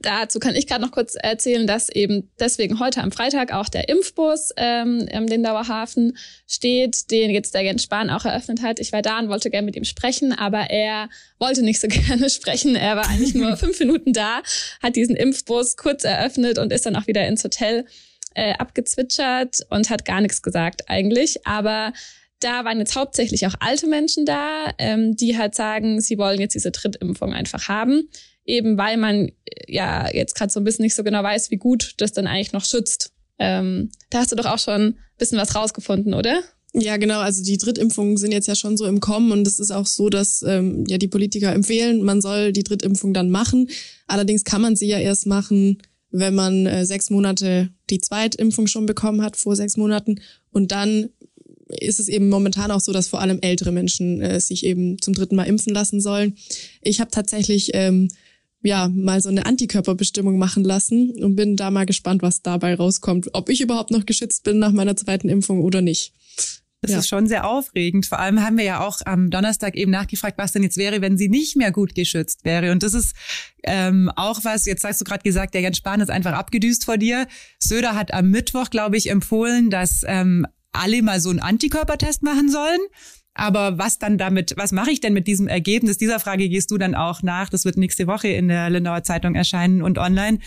Dazu 0.00 0.38
kann 0.38 0.54
ich 0.54 0.66
gerade 0.66 0.82
noch 0.82 0.92
kurz 0.92 1.14
erzählen, 1.14 1.66
dass 1.66 1.88
eben 1.88 2.30
deswegen 2.38 2.78
heute 2.78 3.02
am 3.02 3.12
Freitag 3.12 3.52
auch 3.52 3.68
der 3.68 3.88
Impfbus 3.88 4.50
ähm, 4.56 5.06
im 5.10 5.26
Lindauer 5.26 5.68
Hafen 5.68 6.16
steht, 6.46 7.10
den 7.10 7.30
jetzt 7.30 7.54
der 7.54 7.62
Jens 7.62 7.84
Spahn 7.84 8.10
auch 8.10 8.24
eröffnet 8.24 8.62
hat. 8.62 8.80
Ich 8.80 8.92
war 8.92 9.02
da 9.02 9.18
und 9.18 9.28
wollte 9.28 9.50
gerne 9.50 9.64
mit 9.64 9.76
ihm 9.76 9.84
sprechen, 9.84 10.32
aber 10.32 10.70
er 10.70 11.08
wollte 11.38 11.62
nicht 11.62 11.80
so 11.80 11.88
gerne 11.88 12.28
sprechen. 12.30 12.76
Er 12.76 12.96
war 12.96 13.08
eigentlich 13.08 13.34
nur 13.34 13.56
fünf 13.58 13.78
Minuten 13.78 14.12
da, 14.12 14.42
hat 14.82 14.96
diesen 14.96 15.16
Impfbus 15.16 15.76
kurz 15.76 16.04
eröffnet 16.04 16.58
und 16.58 16.72
ist 16.72 16.86
dann 16.86 16.96
auch 16.96 17.06
wieder 17.06 17.26
ins 17.26 17.44
Hotel 17.44 17.86
äh, 18.34 18.52
abgezwitschert 18.54 19.66
und 19.70 19.90
hat 19.90 20.04
gar 20.04 20.20
nichts 20.20 20.42
gesagt 20.42 20.88
eigentlich. 20.88 21.46
Aber 21.46 21.92
da 22.40 22.64
waren 22.64 22.78
jetzt 22.78 22.96
hauptsächlich 22.96 23.46
auch 23.46 23.54
alte 23.60 23.86
Menschen 23.86 24.26
da, 24.26 24.74
ähm, 24.78 25.16
die 25.16 25.38
halt 25.38 25.54
sagen, 25.54 26.00
sie 26.00 26.18
wollen 26.18 26.40
jetzt 26.40 26.54
diese 26.54 26.72
Drittimpfung 26.72 27.32
einfach 27.32 27.68
haben 27.68 28.08
eben 28.44 28.76
weil 28.78 28.96
man 28.96 29.28
äh, 29.28 29.32
ja 29.68 30.08
jetzt 30.12 30.34
gerade 30.34 30.52
so 30.52 30.60
ein 30.60 30.64
bisschen 30.64 30.84
nicht 30.84 30.94
so 30.94 31.04
genau 31.04 31.22
weiß, 31.22 31.50
wie 31.50 31.56
gut 31.56 31.94
das 31.98 32.12
dann 32.12 32.26
eigentlich 32.26 32.52
noch 32.52 32.64
schützt. 32.64 33.12
Ähm, 33.38 33.90
da 34.10 34.18
hast 34.18 34.32
du 34.32 34.36
doch 34.36 34.46
auch 34.46 34.58
schon 34.58 34.82
ein 34.82 34.98
bisschen 35.18 35.38
was 35.38 35.54
rausgefunden, 35.54 36.14
oder? 36.14 36.40
Ja, 36.76 36.96
genau. 36.96 37.20
Also 37.20 37.44
die 37.44 37.56
Drittimpfungen 37.56 38.16
sind 38.16 38.32
jetzt 38.32 38.48
ja 38.48 38.56
schon 38.56 38.76
so 38.76 38.84
im 38.86 38.98
Kommen 38.98 39.30
und 39.30 39.46
es 39.46 39.60
ist 39.60 39.70
auch 39.70 39.86
so, 39.86 40.08
dass 40.08 40.42
ähm, 40.42 40.84
ja 40.88 40.98
die 40.98 41.08
Politiker 41.08 41.52
empfehlen, 41.52 42.02
man 42.02 42.20
soll 42.20 42.52
die 42.52 42.64
Drittimpfung 42.64 43.14
dann 43.14 43.30
machen. 43.30 43.68
Allerdings 44.08 44.42
kann 44.42 44.60
man 44.60 44.74
sie 44.74 44.88
ja 44.88 44.98
erst 44.98 45.26
machen, 45.26 45.78
wenn 46.10 46.34
man 46.34 46.66
äh, 46.66 46.84
sechs 46.84 47.10
Monate 47.10 47.70
die 47.90 48.00
Zweitimpfung 48.00 48.66
schon 48.66 48.86
bekommen 48.86 49.22
hat, 49.22 49.36
vor 49.36 49.54
sechs 49.54 49.76
Monaten. 49.76 50.20
Und 50.50 50.72
dann 50.72 51.10
ist 51.68 52.00
es 52.00 52.08
eben 52.08 52.28
momentan 52.28 52.70
auch 52.72 52.80
so, 52.80 52.92
dass 52.92 53.08
vor 53.08 53.20
allem 53.20 53.38
ältere 53.40 53.72
Menschen 53.72 54.20
äh, 54.20 54.40
sich 54.40 54.64
eben 54.64 55.00
zum 55.00 55.14
dritten 55.14 55.36
Mal 55.36 55.44
impfen 55.44 55.72
lassen 55.72 56.00
sollen. 56.00 56.34
Ich 56.82 57.00
habe 57.00 57.10
tatsächlich 57.10 57.70
ähm, 57.74 58.08
ja, 58.64 58.88
mal 58.88 59.20
so 59.20 59.28
eine 59.28 59.46
Antikörperbestimmung 59.46 60.38
machen 60.38 60.64
lassen 60.64 61.12
und 61.22 61.36
bin 61.36 61.56
da 61.56 61.70
mal 61.70 61.86
gespannt, 61.86 62.22
was 62.22 62.42
dabei 62.42 62.74
rauskommt. 62.74 63.30
Ob 63.32 63.48
ich 63.48 63.60
überhaupt 63.60 63.90
noch 63.90 64.06
geschützt 64.06 64.42
bin 64.44 64.58
nach 64.58 64.72
meiner 64.72 64.96
zweiten 64.96 65.28
Impfung 65.28 65.60
oder 65.60 65.82
nicht. 65.82 66.12
Das 66.84 66.92
ja. 66.92 66.98
ist 66.98 67.08
schon 67.08 67.26
sehr 67.26 67.46
aufregend. 67.46 68.04
Vor 68.04 68.18
allem 68.18 68.42
haben 68.42 68.58
wir 68.58 68.64
ja 68.64 68.80
auch 68.80 69.00
am 69.06 69.30
Donnerstag 69.30 69.74
eben 69.74 69.90
nachgefragt, 69.90 70.36
was 70.36 70.52
denn 70.52 70.62
jetzt 70.62 70.76
wäre, 70.76 71.00
wenn 71.00 71.16
sie 71.16 71.30
nicht 71.30 71.56
mehr 71.56 71.72
gut 71.72 71.94
geschützt 71.94 72.44
wäre. 72.44 72.72
Und 72.72 72.82
das 72.82 72.92
ist 72.92 73.14
ähm, 73.62 74.10
auch 74.16 74.44
was, 74.44 74.66
jetzt 74.66 74.84
hast 74.84 75.00
du 75.00 75.04
gerade 75.04 75.22
gesagt, 75.22 75.54
der 75.54 75.62
Jens 75.62 75.78
Spahn 75.78 76.00
ist 76.00 76.10
einfach 76.10 76.32
abgedüst 76.32 76.84
vor 76.84 76.98
dir. 76.98 77.26
Söder 77.58 77.94
hat 77.94 78.12
am 78.12 78.30
Mittwoch, 78.30 78.68
glaube 78.68 78.98
ich, 78.98 79.08
empfohlen, 79.08 79.70
dass 79.70 80.02
ähm, 80.06 80.46
alle 80.72 81.02
mal 81.02 81.20
so 81.20 81.30
einen 81.30 81.40
Antikörpertest 81.40 82.22
machen 82.22 82.50
sollen. 82.50 82.80
Aber 83.34 83.78
was 83.78 83.98
dann 83.98 84.16
damit, 84.16 84.54
was 84.56 84.70
mache 84.70 84.92
ich 84.92 85.00
denn 85.00 85.12
mit 85.12 85.26
diesem 85.26 85.48
Ergebnis? 85.48 85.98
Dieser 85.98 86.20
Frage 86.20 86.48
gehst 86.48 86.70
du 86.70 86.78
dann 86.78 86.94
auch 86.94 87.22
nach. 87.22 87.48
Das 87.48 87.64
wird 87.64 87.76
nächste 87.76 88.06
Woche 88.06 88.28
in 88.28 88.48
der 88.48 88.70
Lindauer 88.70 89.02
Zeitung 89.02 89.34
erscheinen 89.34 89.82
und 89.82 89.98
online. 89.98 90.38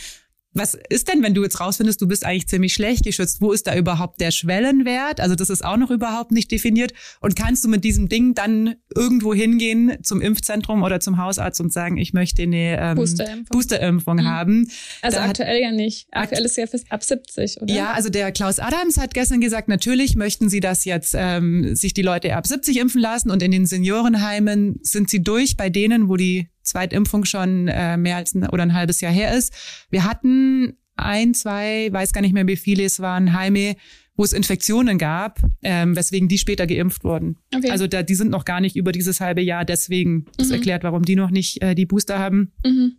Was 0.53 0.75
ist 0.89 1.07
denn, 1.07 1.21
wenn 1.21 1.33
du 1.33 1.43
jetzt 1.43 1.59
rausfindest, 1.59 2.01
du 2.01 2.07
bist 2.07 2.25
eigentlich 2.25 2.47
ziemlich 2.47 2.73
schlecht 2.73 3.03
geschützt? 3.03 3.41
Wo 3.41 3.51
ist 3.51 3.67
da 3.67 3.75
überhaupt 3.75 4.19
der 4.19 4.31
Schwellenwert? 4.31 5.19
Also 5.19 5.35
das 5.35 5.49
ist 5.49 5.63
auch 5.63 5.77
noch 5.77 5.91
überhaupt 5.91 6.31
nicht 6.31 6.51
definiert. 6.51 6.93
Und 7.21 7.35
kannst 7.35 7.63
du 7.63 7.69
mit 7.69 7.83
diesem 7.83 8.09
Ding 8.09 8.33
dann 8.33 8.75
irgendwo 8.95 9.33
hingehen 9.33 9.97
zum 10.01 10.19
Impfzentrum 10.21 10.83
oder 10.83 10.99
zum 10.99 11.17
Hausarzt 11.17 11.61
und 11.61 11.71
sagen, 11.71 11.97
ich 11.97 12.13
möchte 12.13 12.43
eine 12.43 12.79
ähm, 12.79 12.95
Boosterimpfung, 12.95 13.45
Boosterimpfung 13.51 14.17
mhm. 14.17 14.25
haben? 14.25 14.71
Also 15.01 15.17
da 15.17 15.25
aktuell 15.25 15.61
ja 15.61 15.71
nicht. 15.71 16.07
Aktuell 16.11 16.45
ist 16.45 16.57
ja 16.57 16.65
fast 16.65 16.91
ab 16.91 17.03
70, 17.03 17.61
oder? 17.61 17.73
Ja, 17.73 17.91
also 17.91 18.09
der 18.09 18.31
Klaus 18.31 18.59
Adams 18.59 18.97
hat 18.97 19.13
gestern 19.13 19.41
gesagt, 19.41 19.67
natürlich 19.67 20.15
möchten 20.15 20.49
sie 20.49 20.59
das 20.59 20.85
jetzt 20.85 21.13
ähm, 21.15 21.75
sich 21.75 21.93
die 21.93 22.01
Leute 22.01 22.35
ab 22.35 22.47
70 22.47 22.77
impfen 22.77 23.01
lassen 23.01 23.29
und 23.29 23.43
in 23.43 23.51
den 23.51 23.65
Seniorenheimen 23.65 24.79
sind 24.81 25.09
sie 25.09 25.21
durch 25.21 25.55
bei 25.55 25.69
denen, 25.69 26.09
wo 26.09 26.15
die 26.15 26.49
Zweitimpfung 26.67 27.25
schon 27.25 27.67
äh, 27.67 27.97
mehr 27.97 28.17
als 28.17 28.33
ein, 28.35 28.47
oder 28.47 28.63
ein 28.63 28.73
halbes 28.73 29.01
Jahr 29.01 29.11
her 29.11 29.35
ist. 29.35 29.53
Wir 29.89 30.03
hatten 30.03 30.77
ein, 30.95 31.33
zwei, 31.33 31.89
weiß 31.91 32.13
gar 32.13 32.21
nicht 32.21 32.33
mehr, 32.33 32.47
wie 32.47 32.55
viele 32.55 32.83
es 32.83 32.99
waren, 32.99 33.33
Heime, 33.33 33.75
wo 34.17 34.23
es 34.23 34.33
Infektionen 34.33 34.97
gab, 34.97 35.39
ähm, 35.61 35.95
weswegen 35.95 36.27
die 36.27 36.39
später 36.39 36.65
geimpft 36.65 37.03
wurden. 37.03 37.37
Okay. 37.55 37.69
Also 37.69 37.85
da, 37.85 38.01
die 38.01 38.15
sind 38.15 38.31
noch 38.31 38.45
gar 38.45 38.59
nicht 38.59 38.75
über 38.75 38.91
dieses 38.91 39.21
halbe 39.21 39.41
Jahr, 39.41 39.63
deswegen 39.63 40.25
das 40.37 40.47
mhm. 40.47 40.55
erklärt, 40.55 40.83
warum 40.83 41.03
die 41.03 41.15
noch 41.15 41.29
nicht 41.29 41.61
äh, 41.61 41.75
die 41.75 41.85
Booster 41.85 42.17
haben. 42.17 42.51
Mhm. 42.65 42.97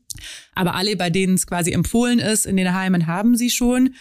Aber 0.54 0.76
alle, 0.76 0.96
bei 0.96 1.10
denen 1.10 1.34
es 1.34 1.46
quasi 1.46 1.72
empfohlen 1.72 2.20
ist, 2.20 2.46
in 2.46 2.56
den 2.56 2.72
Heimen 2.72 3.08
haben 3.08 3.36
sie 3.36 3.50
schon. 3.50 3.94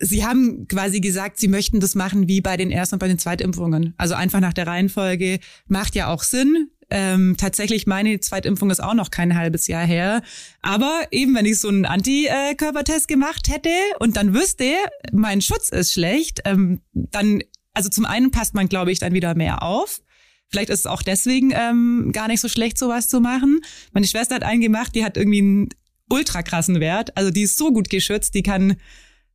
Sie 0.00 0.24
haben 0.24 0.66
quasi 0.68 1.00
gesagt, 1.00 1.38
Sie 1.38 1.48
möchten 1.48 1.80
das 1.80 1.94
machen 1.94 2.28
wie 2.28 2.40
bei 2.40 2.56
den 2.56 2.70
ersten 2.70 2.96
und 2.96 2.98
bei 3.00 3.08
den 3.08 3.18
Zweitimpfungen. 3.18 3.94
Also 3.96 4.14
einfach 4.14 4.40
nach 4.40 4.52
der 4.52 4.66
Reihenfolge 4.66 5.40
macht 5.66 5.94
ja 5.94 6.08
auch 6.08 6.22
Sinn. 6.22 6.70
Ähm, 6.88 7.36
tatsächlich, 7.36 7.86
meine 7.86 8.20
Zweitimpfung 8.20 8.70
ist 8.70 8.82
auch 8.82 8.94
noch 8.94 9.10
kein 9.10 9.36
halbes 9.36 9.66
Jahr 9.66 9.84
her. 9.84 10.22
Aber 10.62 11.02
eben, 11.10 11.34
wenn 11.34 11.46
ich 11.46 11.58
so 11.58 11.68
einen 11.68 11.84
Antikörpertest 11.84 13.08
gemacht 13.08 13.48
hätte 13.48 13.70
und 13.98 14.16
dann 14.16 14.34
wüsste, 14.34 14.74
mein 15.12 15.40
Schutz 15.40 15.70
ist 15.70 15.92
schlecht, 15.92 16.42
ähm, 16.44 16.80
dann, 16.92 17.42
also 17.74 17.88
zum 17.88 18.04
einen 18.04 18.30
passt 18.30 18.54
man, 18.54 18.68
glaube 18.68 18.92
ich, 18.92 19.00
dann 19.00 19.14
wieder 19.14 19.34
mehr 19.34 19.62
auf. 19.62 20.00
Vielleicht 20.48 20.70
ist 20.70 20.80
es 20.80 20.86
auch 20.86 21.02
deswegen 21.02 21.52
ähm, 21.52 22.10
gar 22.12 22.28
nicht 22.28 22.40
so 22.40 22.48
schlecht, 22.48 22.78
sowas 22.78 23.08
zu 23.08 23.20
machen. 23.20 23.60
Meine 23.92 24.06
Schwester 24.06 24.36
hat 24.36 24.44
einen 24.44 24.60
gemacht, 24.60 24.94
die 24.94 25.04
hat 25.04 25.16
irgendwie 25.16 25.40
einen 25.40 25.68
ultra 26.08 26.42
krassen 26.42 26.78
Wert. 26.78 27.16
Also 27.16 27.30
die 27.32 27.42
ist 27.42 27.56
so 27.56 27.72
gut 27.72 27.90
geschützt, 27.90 28.34
die 28.34 28.44
kann 28.44 28.76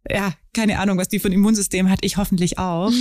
ja, 0.10 0.34
keine 0.53 0.79
Ahnung, 0.79 0.98
was 0.98 1.08
die 1.08 1.20
für 1.20 1.29
ein 1.29 1.34
Immunsystem 1.34 1.89
hat. 1.89 2.00
Ich 2.01 2.17
hoffentlich 2.17 2.58
auch. 2.58 2.91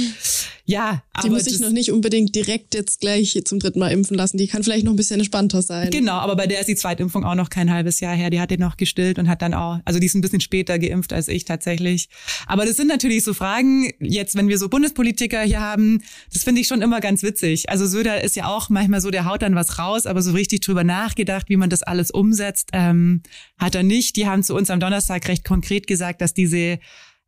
Ja, 0.65 1.03
aber. 1.13 1.27
Die 1.27 1.35
muss 1.35 1.45
sich 1.45 1.59
noch 1.59 1.71
nicht 1.71 1.91
unbedingt 1.91 2.35
direkt 2.37 2.75
jetzt 2.75 3.01
gleich 3.01 3.37
zum 3.45 3.59
dritten 3.59 3.81
Mal 3.81 3.91
impfen 3.91 4.17
lassen. 4.17 4.39
Die 4.39 4.47
kann 4.47 4.63
vielleicht 4.63 4.85
noch 4.85 4.93
ein 4.93 4.97
bisschen 4.97 5.19
entspannter 5.19 5.63
sein. 5.63 5.91
Genau, 5.91 6.15
aber 6.15 6.37
bei 6.37 6.47
der 6.47 6.61
ist 6.61 6.69
die 6.69 6.77
Zweitimpfung 6.77 7.25
auch 7.25 7.35
noch 7.35 7.51
kein 7.51 7.73
halbes 7.73 7.99
Jahr 7.99 8.15
her. 8.15 8.31
Die 8.31 8.41
hat 8.41 8.53
den 8.53 8.61
noch 8.61 8.77
gestillt 8.77 9.19
und 9.19 9.29
hat 9.29 9.43
dann 9.43 9.53
auch, 9.53 9.81
also 9.85 9.99
die 9.99 10.07
ist 10.07 10.15
ein 10.15 10.21
bisschen 10.21 10.41
später 10.41 10.79
geimpft 10.79 11.13
als 11.13 11.27
ich 11.27 11.45
tatsächlich. 11.45 12.09
Aber 12.47 12.65
das 12.67 12.77
sind 12.77 12.87
natürlich 12.87 13.25
so 13.25 13.35
Fragen, 13.35 13.91
jetzt, 13.99 14.37
wenn 14.37 14.49
wir 14.49 14.59
so 14.59 14.69
Bundespolitiker 14.69 15.43
hier 15.43 15.61
haben, 15.61 16.03
das 16.33 16.45
finde 16.45 16.61
ich 16.61 16.69
schon 16.69 16.83
immer 16.83 17.01
ganz 17.01 17.25
witzig. 17.25 17.69
Also 17.69 17.87
Söder 17.87 18.23
ist 18.23 18.37
ja 18.37 18.47
auch 18.47 18.69
manchmal 18.69 19.01
so, 19.01 19.11
der 19.11 19.25
haut 19.25 19.43
dann 19.43 19.57
was 19.57 19.79
raus, 19.79 20.07
aber 20.07 20.23
so 20.23 20.31
richtig 20.31 20.61
drüber 20.61 20.85
nachgedacht, 20.85 21.49
wie 21.49 21.57
man 21.57 21.71
das 21.71 21.83
alles 21.83 22.13
umsetzt, 22.13 22.69
ähm, 22.73 23.23
hat 23.59 23.75
er 23.75 23.83
nicht. 23.83 24.15
Die 24.15 24.29
haben 24.29 24.45
zu 24.45 24.55
uns 24.55 24.71
am 24.71 24.79
Donnerstag 24.79 25.27
recht 25.27 25.45
konkret 25.45 25.89
gesagt, 25.89 26.21
dass 26.21 26.33
diese 26.33 26.79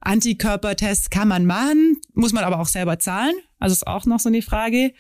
Antikörpertests 0.02 1.10
kann 1.10 1.28
man 1.28 1.46
machen, 1.46 2.00
muss 2.14 2.32
man 2.32 2.44
aber 2.44 2.60
auch 2.60 2.68
selber 2.68 2.98
zahlen. 2.98 3.34
Also 3.58 3.72
ist 3.72 3.86
auch 3.86 4.06
noch 4.06 4.20
so 4.20 4.28
eine 4.28 4.42
Frage. 4.42 4.92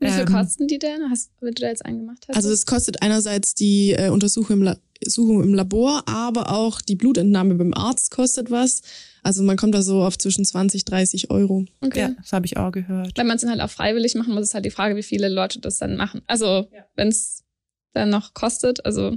Wie 0.00 0.10
viel 0.10 0.20
ähm, 0.20 0.26
kosten 0.26 0.68
die 0.68 0.78
denn, 0.78 1.10
hast, 1.10 1.32
wenn 1.40 1.54
du 1.54 1.62
da 1.62 1.68
jetzt 1.68 1.84
einen 1.84 1.98
gemacht 1.98 2.26
hast? 2.28 2.36
Also 2.36 2.50
es 2.50 2.66
kostet 2.66 3.02
einerseits 3.02 3.54
die 3.54 3.92
äh, 3.92 4.10
Untersuchung, 4.10 4.58
im 4.58 4.62
La 4.62 4.76
Untersuchung 5.00 5.44
im 5.44 5.54
Labor, 5.54 6.02
aber 6.06 6.50
auch 6.50 6.80
die 6.80 6.96
Blutentnahme 6.96 7.54
beim 7.54 7.72
Arzt 7.72 8.10
kostet 8.10 8.50
was. 8.50 8.82
Also 9.22 9.44
man 9.44 9.56
kommt 9.56 9.74
da 9.74 9.82
so 9.82 10.02
auf 10.02 10.18
zwischen 10.18 10.44
20, 10.44 10.84
30 10.84 11.30
Euro. 11.30 11.64
Okay. 11.80 12.00
Ja, 12.00 12.10
das 12.20 12.32
habe 12.32 12.46
ich 12.46 12.56
auch 12.56 12.72
gehört. 12.72 13.16
Wenn 13.16 13.28
man 13.28 13.36
es 13.36 13.42
dann 13.42 13.50
halt 13.50 13.60
auch 13.60 13.70
freiwillig 13.70 14.16
machen 14.16 14.34
muss, 14.34 14.42
ist 14.44 14.54
halt 14.54 14.64
die 14.64 14.70
Frage, 14.70 14.96
wie 14.96 15.04
viele 15.04 15.28
Leute 15.28 15.60
das 15.60 15.78
dann 15.78 15.96
machen. 15.96 16.22
Also 16.26 16.68
ja. 16.72 16.84
wenn 16.96 17.08
es 17.08 17.44
dann 17.92 18.10
noch 18.10 18.34
kostet, 18.34 18.84
also 18.84 19.16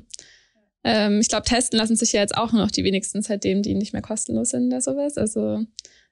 ähm, 0.84 1.20
ich 1.20 1.28
glaube, 1.28 1.46
testen 1.46 1.78
lassen 1.78 1.96
sich 1.96 2.12
ja 2.14 2.22
jetzt 2.22 2.36
auch 2.38 2.52
nur 2.52 2.62
noch 2.62 2.72
die 2.72 2.84
wenigsten, 2.84 3.22
seitdem 3.22 3.62
die 3.62 3.76
nicht 3.76 3.94
mehr 3.94 4.02
kostenlos 4.02 4.50
sind 4.50 4.68
oder 4.68 4.82
sowas. 4.82 5.18
Also 5.18 5.60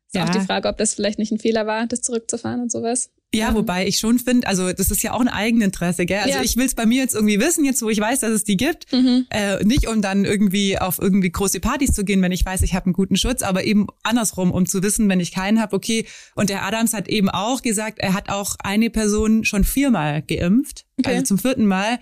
ist 0.08 0.16
ja. 0.16 0.26
auch 0.26 0.30
die 0.30 0.40
Frage, 0.40 0.68
ob 0.68 0.78
das 0.78 0.94
vielleicht 0.94 1.20
nicht 1.20 1.32
ein 1.32 1.40
Fehler 1.40 1.68
war, 1.68 1.86
das 1.88 2.02
zurückzufahren 2.02 2.62
und 2.62 2.72
sowas. 2.72 3.10
Ja, 3.32 3.54
wobei 3.54 3.86
ich 3.86 4.00
schon 4.00 4.18
finde, 4.18 4.48
also 4.48 4.74
das 4.74 4.90
ist 4.90 5.04
ja 5.04 5.14
auch 5.14 5.20
ein 5.22 5.28
Eigeninteresse, 5.28 6.08
gell? 6.08 6.18
Also 6.18 6.40
Ja. 6.40 6.44
ich 6.44 6.58
will 6.58 6.66
es 6.66 6.74
bei 6.74 6.88
mir 6.88 7.04
jetzt 7.04 7.14
irgendwie 7.14 7.40
wissen, 7.40 7.64
jetzt 7.64 7.80
wo 7.84 7.90
ich 7.90 8.00
weiß, 8.00 8.22
dass 8.22 8.32
es 8.32 8.44
die 8.44 8.58
gibt. 8.58 8.88
Äh, 8.92 9.64
nicht 9.64 9.88
um 9.88 10.02
dann 10.02 10.26
irgendwie 10.26 10.80
auf 10.80 10.98
irgendwie 10.98 11.30
große 11.30 11.60
Partys 11.60 11.92
zu 11.92 12.04
gehen, 12.04 12.24
wenn 12.24 12.32
ich 12.32 12.44
weiß, 12.44 12.64
ich 12.64 12.74
habe 12.74 12.88
einen 12.88 12.94
guten 12.94 13.18
Schutz, 13.18 13.44
aber 13.44 13.66
eben 13.66 13.86
andersrum, 14.02 14.50
um 14.50 14.66
zu 14.66 14.82
wissen, 14.82 15.08
wenn 15.10 15.20
ich 15.20 15.32
keinen 15.32 15.62
habe, 15.62 15.76
okay. 15.76 16.08
Und 16.34 16.50
der 16.50 16.64
Adams 16.66 16.94
hat 16.94 17.08
eben 17.08 17.30
auch 17.30 17.62
gesagt, 17.62 18.00
er 18.00 18.16
hat 18.16 18.30
auch 18.30 18.56
eine 18.64 18.90
Person 18.90 19.46
schon 19.46 19.64
viermal 19.64 20.24
geimpft, 20.24 20.86
Okay. 20.98 21.12
also 21.12 21.24
zum 21.26 21.38
vierten 21.38 21.68
Mal. 21.68 22.00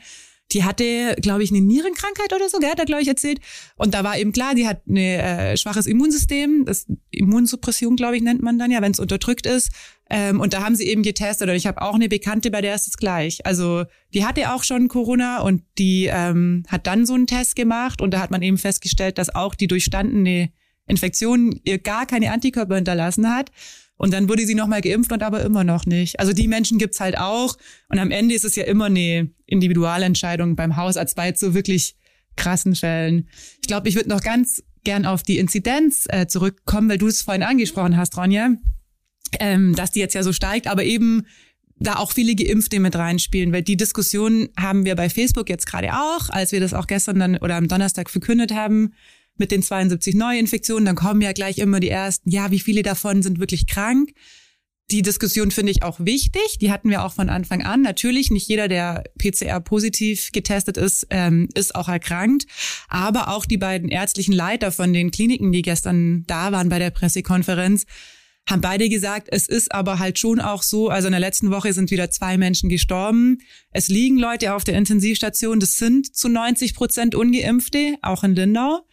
Die 0.53 0.63
hatte, 0.63 1.15
glaube 1.21 1.43
ich, 1.43 1.51
eine 1.51 1.61
Nierenkrankheit 1.61 2.33
oder 2.33 2.47
so, 2.47 2.59
gell, 2.59 2.69
hat 2.69 2.79
er, 2.79 2.85
glaube 2.85 3.01
ich, 3.01 3.07
erzählt. 3.07 3.39
Und 3.75 3.93
da 3.93 4.03
war 4.03 4.17
eben 4.17 4.31
klar, 4.31 4.55
die 4.55 4.67
hat 4.67 4.87
ein 4.87 4.95
äh, 4.95 5.57
schwaches 5.57 5.87
Immunsystem, 5.87 6.63
das 6.65 6.85
Immunsuppression, 7.11 7.97
glaube 7.97 8.15
ich, 8.15 8.23
nennt 8.23 8.41
man 8.41 8.57
dann 8.57 8.71
ja, 8.71 8.81
wenn 8.81 8.93
es 8.93 8.99
unterdrückt 8.99 9.45
ist. 9.45 9.71
Ähm, 10.09 10.39
und 10.39 10.53
da 10.53 10.63
haben 10.63 10.75
sie 10.75 10.87
eben 10.87 11.03
getestet. 11.03 11.49
Und 11.49 11.55
ich 11.55 11.67
habe 11.67 11.81
auch 11.81 11.95
eine 11.95 12.07
Bekannte, 12.07 12.49
bei 12.49 12.61
der 12.61 12.75
ist 12.75 12.87
es 12.87 12.97
gleich. 12.97 13.45
Also 13.45 13.83
die 14.13 14.25
hatte 14.25 14.53
auch 14.53 14.63
schon 14.63 14.87
Corona 14.87 15.41
und 15.41 15.63
die 15.77 16.05
ähm, 16.05 16.63
hat 16.67 16.87
dann 16.87 17.05
so 17.05 17.13
einen 17.13 17.27
Test 17.27 17.55
gemacht. 17.55 18.01
Und 18.01 18.11
da 18.11 18.19
hat 18.19 18.31
man 18.31 18.41
eben 18.41 18.57
festgestellt, 18.57 19.17
dass 19.17 19.33
auch 19.33 19.53
die 19.53 19.67
durchstandene 19.67 20.49
Infektion 20.87 21.59
ihr 21.65 21.79
gar 21.79 22.05
keine 22.05 22.31
Antikörper 22.31 22.75
hinterlassen 22.75 23.29
hat. 23.29 23.51
Und 23.97 24.13
dann 24.13 24.29
wurde 24.29 24.45
sie 24.45 24.55
nochmal 24.55 24.81
geimpft 24.81 25.11
und 25.11 25.23
aber 25.23 25.43
immer 25.43 25.63
noch 25.63 25.85
nicht. 25.85 26.19
Also 26.19 26.31
die 26.31 26.47
Menschen 26.47 26.77
gibt's 26.77 26.99
halt 26.99 27.17
auch. 27.17 27.57
Und 27.89 27.99
am 27.99 28.11
Ende 28.11 28.35
ist 28.35 28.45
es 28.45 28.55
ja 28.55 28.63
immer 28.63 28.85
eine 28.85 29.29
Individualentscheidung 29.45 30.55
beim 30.55 30.77
Hausarzt 30.77 31.15
bei 31.15 31.33
so 31.33 31.53
wirklich 31.53 31.95
krassen 32.35 32.75
Fällen. 32.75 33.27
Ich 33.61 33.67
glaube, 33.67 33.89
ich 33.89 33.95
würde 33.95 34.09
noch 34.09 34.21
ganz 34.21 34.63
gern 34.83 35.05
auf 35.05 35.23
die 35.23 35.39
Inzidenz 35.39 36.05
äh, 36.09 36.27
zurückkommen, 36.27 36.89
weil 36.89 36.99
du 36.99 37.07
es 37.07 37.23
vorhin 37.23 37.43
angesprochen 37.43 37.97
hast, 37.97 38.15
Ronja, 38.15 38.51
ähm, 39.39 39.75
dass 39.75 39.91
die 39.91 39.99
jetzt 39.99 40.13
ja 40.13 40.23
so 40.23 40.31
steigt, 40.31 40.67
aber 40.67 40.83
eben 40.83 41.25
da 41.79 41.97
auch 41.97 42.11
viele 42.11 42.35
Geimpfte 42.35 42.79
mit 42.79 42.95
reinspielen, 42.95 43.51
weil 43.51 43.63
die 43.63 43.77
Diskussion 43.77 44.49
haben 44.57 44.85
wir 44.85 44.95
bei 44.95 45.09
Facebook 45.09 45.49
jetzt 45.49 45.65
gerade 45.67 45.93
auch, 45.93 46.29
als 46.29 46.51
wir 46.51 46.59
das 46.59 46.73
auch 46.73 46.87
gestern 46.87 47.19
dann 47.19 47.37
oder 47.37 47.55
am 47.55 47.67
Donnerstag 47.67 48.09
verkündet 48.09 48.53
haben 48.53 48.93
mit 49.39 49.51
den 49.51 49.61
72 49.61 50.15
Neuinfektionen, 50.15 50.85
dann 50.85 50.95
kommen 50.95 51.21
ja 51.21 51.33
gleich 51.33 51.57
immer 51.57 51.79
die 51.79 51.89
ersten, 51.89 52.29
ja, 52.29 52.51
wie 52.51 52.59
viele 52.59 52.83
davon 52.83 53.21
sind 53.21 53.39
wirklich 53.39 53.67
krank? 53.67 54.11
Die 54.89 55.01
Diskussion 55.01 55.51
finde 55.51 55.73
ich 55.73 55.83
auch 55.83 55.99
wichtig. 55.99 56.59
Die 56.61 56.71
hatten 56.71 56.89
wir 56.89 57.03
auch 57.03 57.11
von 57.11 57.29
Anfang 57.29 57.61
an. 57.61 57.81
Natürlich, 57.81 58.31
nicht 58.31 58.47
jeder, 58.47 58.69
der 58.69 59.03
PCR-positiv 59.17 60.31
getestet 60.31 60.77
ist, 60.77 61.07
ähm, 61.09 61.49
ist 61.55 61.75
auch 61.75 61.89
erkrankt. 61.89 62.45
Aber 62.87 63.27
auch 63.27 63.45
die 63.45 63.57
beiden 63.57 63.89
ärztlichen 63.89 64.33
Leiter 64.33 64.71
von 64.71 64.93
den 64.93 65.11
Kliniken, 65.11 65.51
die 65.51 65.61
gestern 65.61 66.23
da 66.27 66.53
waren 66.53 66.69
bei 66.69 66.79
der 66.79 66.91
Pressekonferenz, 66.91 67.85
haben 68.49 68.61
beide 68.61 68.87
gesagt, 68.87 69.27
es 69.29 69.47
ist 69.47 69.73
aber 69.73 69.99
halt 69.99 70.19
schon 70.19 70.39
auch 70.39 70.63
so, 70.63 70.87
also 70.87 71.07
in 71.07 71.11
der 71.11 71.19
letzten 71.19 71.51
Woche 71.51 71.73
sind 71.73 71.91
wieder 71.91 72.09
zwei 72.09 72.37
Menschen 72.37 72.69
gestorben. 72.69 73.39
Es 73.71 73.89
liegen 73.89 74.17
Leute 74.17 74.53
auf 74.53 74.63
der 74.63 74.77
Intensivstation, 74.77 75.59
das 75.59 75.75
sind 75.75 76.15
zu 76.15 76.29
90 76.29 76.73
Prozent 76.73 77.13
ungeimpfte, 77.13 77.95
auch 78.01 78.23
in 78.23 78.35
Lindau. 78.35 78.87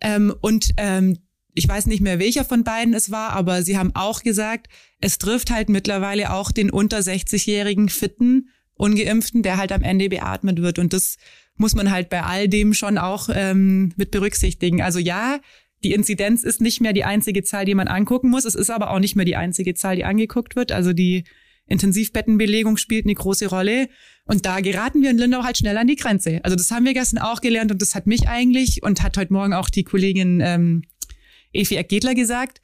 Ähm, 0.00 0.34
und 0.40 0.70
ähm, 0.76 1.18
ich 1.54 1.68
weiß 1.68 1.86
nicht 1.86 2.00
mehr, 2.00 2.18
welcher 2.18 2.44
von 2.44 2.64
beiden 2.64 2.94
es 2.94 3.10
war, 3.10 3.30
aber 3.30 3.62
sie 3.62 3.76
haben 3.76 3.94
auch 3.94 4.22
gesagt, 4.22 4.68
es 5.00 5.18
trifft 5.18 5.50
halt 5.50 5.68
mittlerweile 5.68 6.32
auch 6.32 6.52
den 6.52 6.70
unter 6.70 6.98
60-jährigen 6.98 7.88
fitten 7.88 8.50
Ungeimpften, 8.74 9.42
der 9.42 9.56
halt 9.56 9.72
am 9.72 9.82
Ende 9.82 10.08
beatmet 10.08 10.62
wird. 10.62 10.78
Und 10.78 10.92
das 10.92 11.16
muss 11.56 11.74
man 11.74 11.90
halt 11.90 12.08
bei 12.08 12.22
all 12.22 12.48
dem 12.48 12.72
schon 12.72 12.96
auch 12.96 13.28
ähm, 13.32 13.92
mit 13.96 14.10
berücksichtigen. 14.10 14.80
Also 14.80 14.98
ja, 14.98 15.40
die 15.84 15.92
Inzidenz 15.92 16.44
ist 16.44 16.60
nicht 16.60 16.80
mehr 16.80 16.92
die 16.92 17.04
einzige 17.04 17.42
Zahl, 17.42 17.64
die 17.64 17.74
man 17.74 17.88
angucken 17.88 18.30
muss. 18.30 18.44
Es 18.44 18.54
ist 18.54 18.70
aber 18.70 18.90
auch 18.90 18.98
nicht 18.98 19.16
mehr 19.16 19.24
die 19.24 19.36
einzige 19.36 19.74
Zahl, 19.74 19.96
die 19.96 20.04
angeguckt 20.04 20.56
wird. 20.56 20.72
Also 20.72 20.92
die 20.92 21.24
Intensivbettenbelegung 21.70 22.76
spielt 22.76 23.06
eine 23.06 23.14
große 23.14 23.46
Rolle. 23.46 23.88
Und 24.24 24.44
da 24.44 24.60
geraten 24.60 25.02
wir 25.02 25.10
in 25.10 25.18
Lindau 25.18 25.44
halt 25.44 25.58
schnell 25.58 25.76
an 25.78 25.86
die 25.86 25.96
Grenze. 25.96 26.40
Also 26.42 26.56
das 26.56 26.70
haben 26.70 26.84
wir 26.84 26.94
gestern 26.94 27.18
auch 27.18 27.40
gelernt 27.40 27.72
und 27.72 27.80
das 27.80 27.94
hat 27.94 28.06
mich 28.06 28.28
eigentlich 28.28 28.82
und 28.82 29.02
hat 29.02 29.16
heute 29.16 29.32
Morgen 29.32 29.54
auch 29.54 29.70
die 29.70 29.84
Kollegin 29.84 30.40
ähm, 30.42 30.82
Evi 31.52 31.76
Ergedler 31.76 32.14
gesagt. 32.14 32.60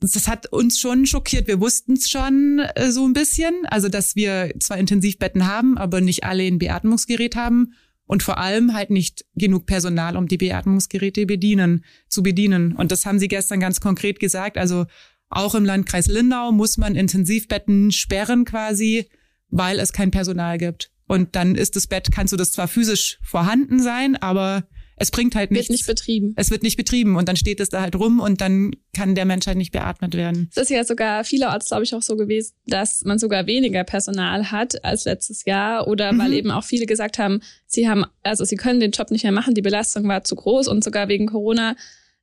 Das 0.00 0.28
hat 0.28 0.50
uns 0.50 0.78
schon 0.78 1.04
schockiert. 1.04 1.46
Wir 1.46 1.60
wussten 1.60 1.94
es 1.94 2.08
schon 2.08 2.60
äh, 2.74 2.90
so 2.90 3.06
ein 3.06 3.12
bisschen. 3.12 3.54
Also, 3.66 3.88
dass 3.88 4.16
wir 4.16 4.54
zwar 4.60 4.78
Intensivbetten 4.78 5.46
haben, 5.46 5.76
aber 5.76 6.00
nicht 6.00 6.24
alle 6.24 6.44
ein 6.44 6.58
Beatmungsgerät 6.58 7.36
haben 7.36 7.74
und 8.10 8.22
vor 8.24 8.38
allem 8.38 8.74
halt 8.74 8.90
nicht 8.90 9.24
genug 9.36 9.66
Personal, 9.66 10.16
um 10.16 10.26
die 10.26 10.36
Beatmungsgeräte 10.36 11.26
bedienen, 11.26 11.84
zu 12.08 12.22
bedienen. 12.22 12.72
Und 12.74 12.90
das 12.90 13.06
haben 13.06 13.20
sie 13.20 13.28
gestern 13.28 13.60
ganz 13.60 13.80
konkret 13.80 14.18
gesagt. 14.18 14.58
Also 14.58 14.86
auch 15.30 15.54
im 15.54 15.64
Landkreis 15.64 16.06
Lindau 16.06 16.52
muss 16.52 16.76
man 16.76 16.96
Intensivbetten 16.96 17.92
sperren 17.92 18.44
quasi, 18.44 19.08
weil 19.48 19.78
es 19.78 19.92
kein 19.92 20.10
Personal 20.10 20.58
gibt. 20.58 20.90
Und 21.06 21.34
dann 21.34 21.54
ist 21.54 21.76
das 21.76 21.86
Bett, 21.86 22.10
kannst 22.12 22.32
du 22.32 22.36
das 22.36 22.52
zwar 22.52 22.68
physisch 22.68 23.18
vorhanden 23.22 23.80
sein, 23.80 24.16
aber 24.16 24.64
es 24.96 25.10
bringt 25.10 25.34
halt 25.34 25.50
nichts. 25.50 25.68
Wird 25.68 25.78
nicht 25.78 25.86
betrieben. 25.86 26.34
es 26.36 26.50
wird 26.50 26.62
nicht 26.62 26.76
betrieben 26.76 27.16
und 27.16 27.26
dann 27.28 27.36
steht 27.36 27.58
es 27.58 27.70
da 27.70 27.80
halt 27.80 27.96
rum 27.96 28.20
und 28.20 28.40
dann 28.42 28.72
kann 28.94 29.14
der 29.14 29.24
Mensch 29.24 29.46
halt 29.46 29.56
nicht 29.56 29.72
beatmet 29.72 30.14
werden. 30.14 30.50
Es 30.54 30.64
ist 30.64 30.70
ja 30.70 30.84
sogar 30.84 31.24
vielerorts, 31.24 31.68
glaube 31.68 31.84
ich, 31.84 31.94
auch 31.94 32.02
so 32.02 32.16
gewesen, 32.16 32.52
dass 32.66 33.02
man 33.04 33.18
sogar 33.18 33.46
weniger 33.46 33.82
Personal 33.82 34.50
hat 34.50 34.84
als 34.84 35.06
letztes 35.06 35.46
Jahr 35.46 35.88
oder 35.88 36.16
weil 36.18 36.34
eben 36.34 36.50
auch 36.50 36.64
viele 36.64 36.84
gesagt 36.84 37.18
haben, 37.18 37.40
sie 37.66 37.88
haben, 37.88 38.04
also 38.22 38.44
sie 38.44 38.56
können 38.56 38.78
den 38.78 38.90
Job 38.90 39.10
nicht 39.10 39.22
mehr 39.22 39.32
machen, 39.32 39.54
die 39.54 39.62
Belastung 39.62 40.06
war 40.06 40.22
zu 40.22 40.36
groß 40.36 40.68
und 40.68 40.84
sogar 40.84 41.08
wegen 41.08 41.26
Corona 41.26 41.76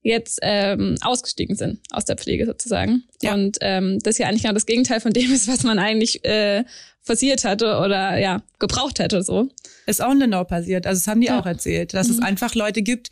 jetzt 0.03 0.39
ähm, 0.41 0.95
ausgestiegen 1.01 1.55
sind 1.55 1.79
aus 1.91 2.05
der 2.05 2.15
Pflege 2.17 2.45
sozusagen. 2.45 3.03
Ja. 3.21 3.33
Und 3.33 3.57
ähm, 3.61 3.99
das 4.03 4.17
ja 4.17 4.27
eigentlich 4.27 4.43
genau 4.43 4.53
das 4.53 4.65
Gegenteil 4.65 5.01
von 5.01 5.11
dem 5.13 5.31
ist, 5.33 5.47
was 5.47 5.63
man 5.63 5.79
eigentlich 5.79 6.23
äh, 6.25 6.63
forciert 7.01 7.43
hatte 7.43 7.79
oder 7.79 8.17
ja, 8.17 8.43
gebraucht 8.59 8.99
hätte 8.99 9.23
so. 9.23 9.49
Ist 9.85 10.01
auch 10.01 10.11
in 10.11 10.19
Lindau 10.19 10.43
passiert. 10.43 10.85
Also 10.85 10.99
das 10.99 11.07
haben 11.07 11.21
die 11.21 11.27
Ja. 11.27 11.39
auch 11.39 11.45
erzählt, 11.45 11.93
dass 11.93 12.09
es 12.09 12.19
einfach 12.19 12.55
Leute 12.55 12.81
gibt. 12.81 13.09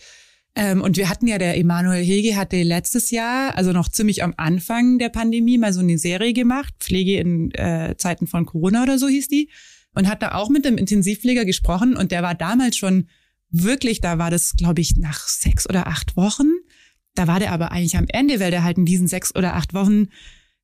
Ähm, 0.58 0.82
und 0.82 0.96
wir 0.96 1.10
hatten 1.10 1.27
ja, 1.27 1.38
der 1.38 1.58
Emanuel 1.58 2.04
Hege 2.04 2.38
hatte 2.38 2.62
letztes 2.63 3.12
Jahr, 3.12 3.58
also 3.58 3.74
noch 3.74 3.89
ziemlich 3.89 4.24
am 4.24 4.34
Anfang 4.38 5.00
der 5.00 5.10
Pandemie, 5.10 5.58
mal 5.58 5.74
so 5.74 5.82
eine 5.82 5.98
Serie 5.98 6.32
gemacht, 6.32 6.74
Pflege 6.80 7.20
in 7.20 7.51
äh, 7.56 7.96
Zeiten 7.98 8.25
von 8.25 8.46
Corona 8.46 8.84
oder 8.84 8.98
so 8.98 9.08
hieß 9.10 9.27
die. 9.27 9.50
Und 9.94 10.08
hat 10.10 10.22
da 10.22 10.34
auch 10.36 10.50
mit 10.50 10.65
dem 10.65 10.77
Intensivpfleger 10.77 11.46
gesprochen 11.46 11.96
und 11.96 12.12
der 12.12 12.22
war 12.22 12.36
damals 12.36 12.75
schon 12.77 13.08
wirklich, 13.50 14.01
da 14.01 14.18
war 14.18 14.30
das, 14.30 14.54
glaube 14.58 14.82
ich, 14.82 14.98
nach 14.98 15.27
sechs 15.27 15.70
oder 15.70 15.88
acht 15.88 16.18
Wochen. 16.18 16.51
Da 17.15 17.27
war 17.27 17.39
der 17.39 17.51
aber 17.51 17.72
eigentlich 17.72 17.98
am 17.98 18.05
Ende, 18.07 18.39
weil 18.39 18.51
der 18.51 18.63
halt 18.63 18.77
in 18.77 18.86
diesen 18.86 19.07
sechs 19.07 19.36
oder 19.36 19.55
acht 19.55 19.74
Wochen 19.74 20.07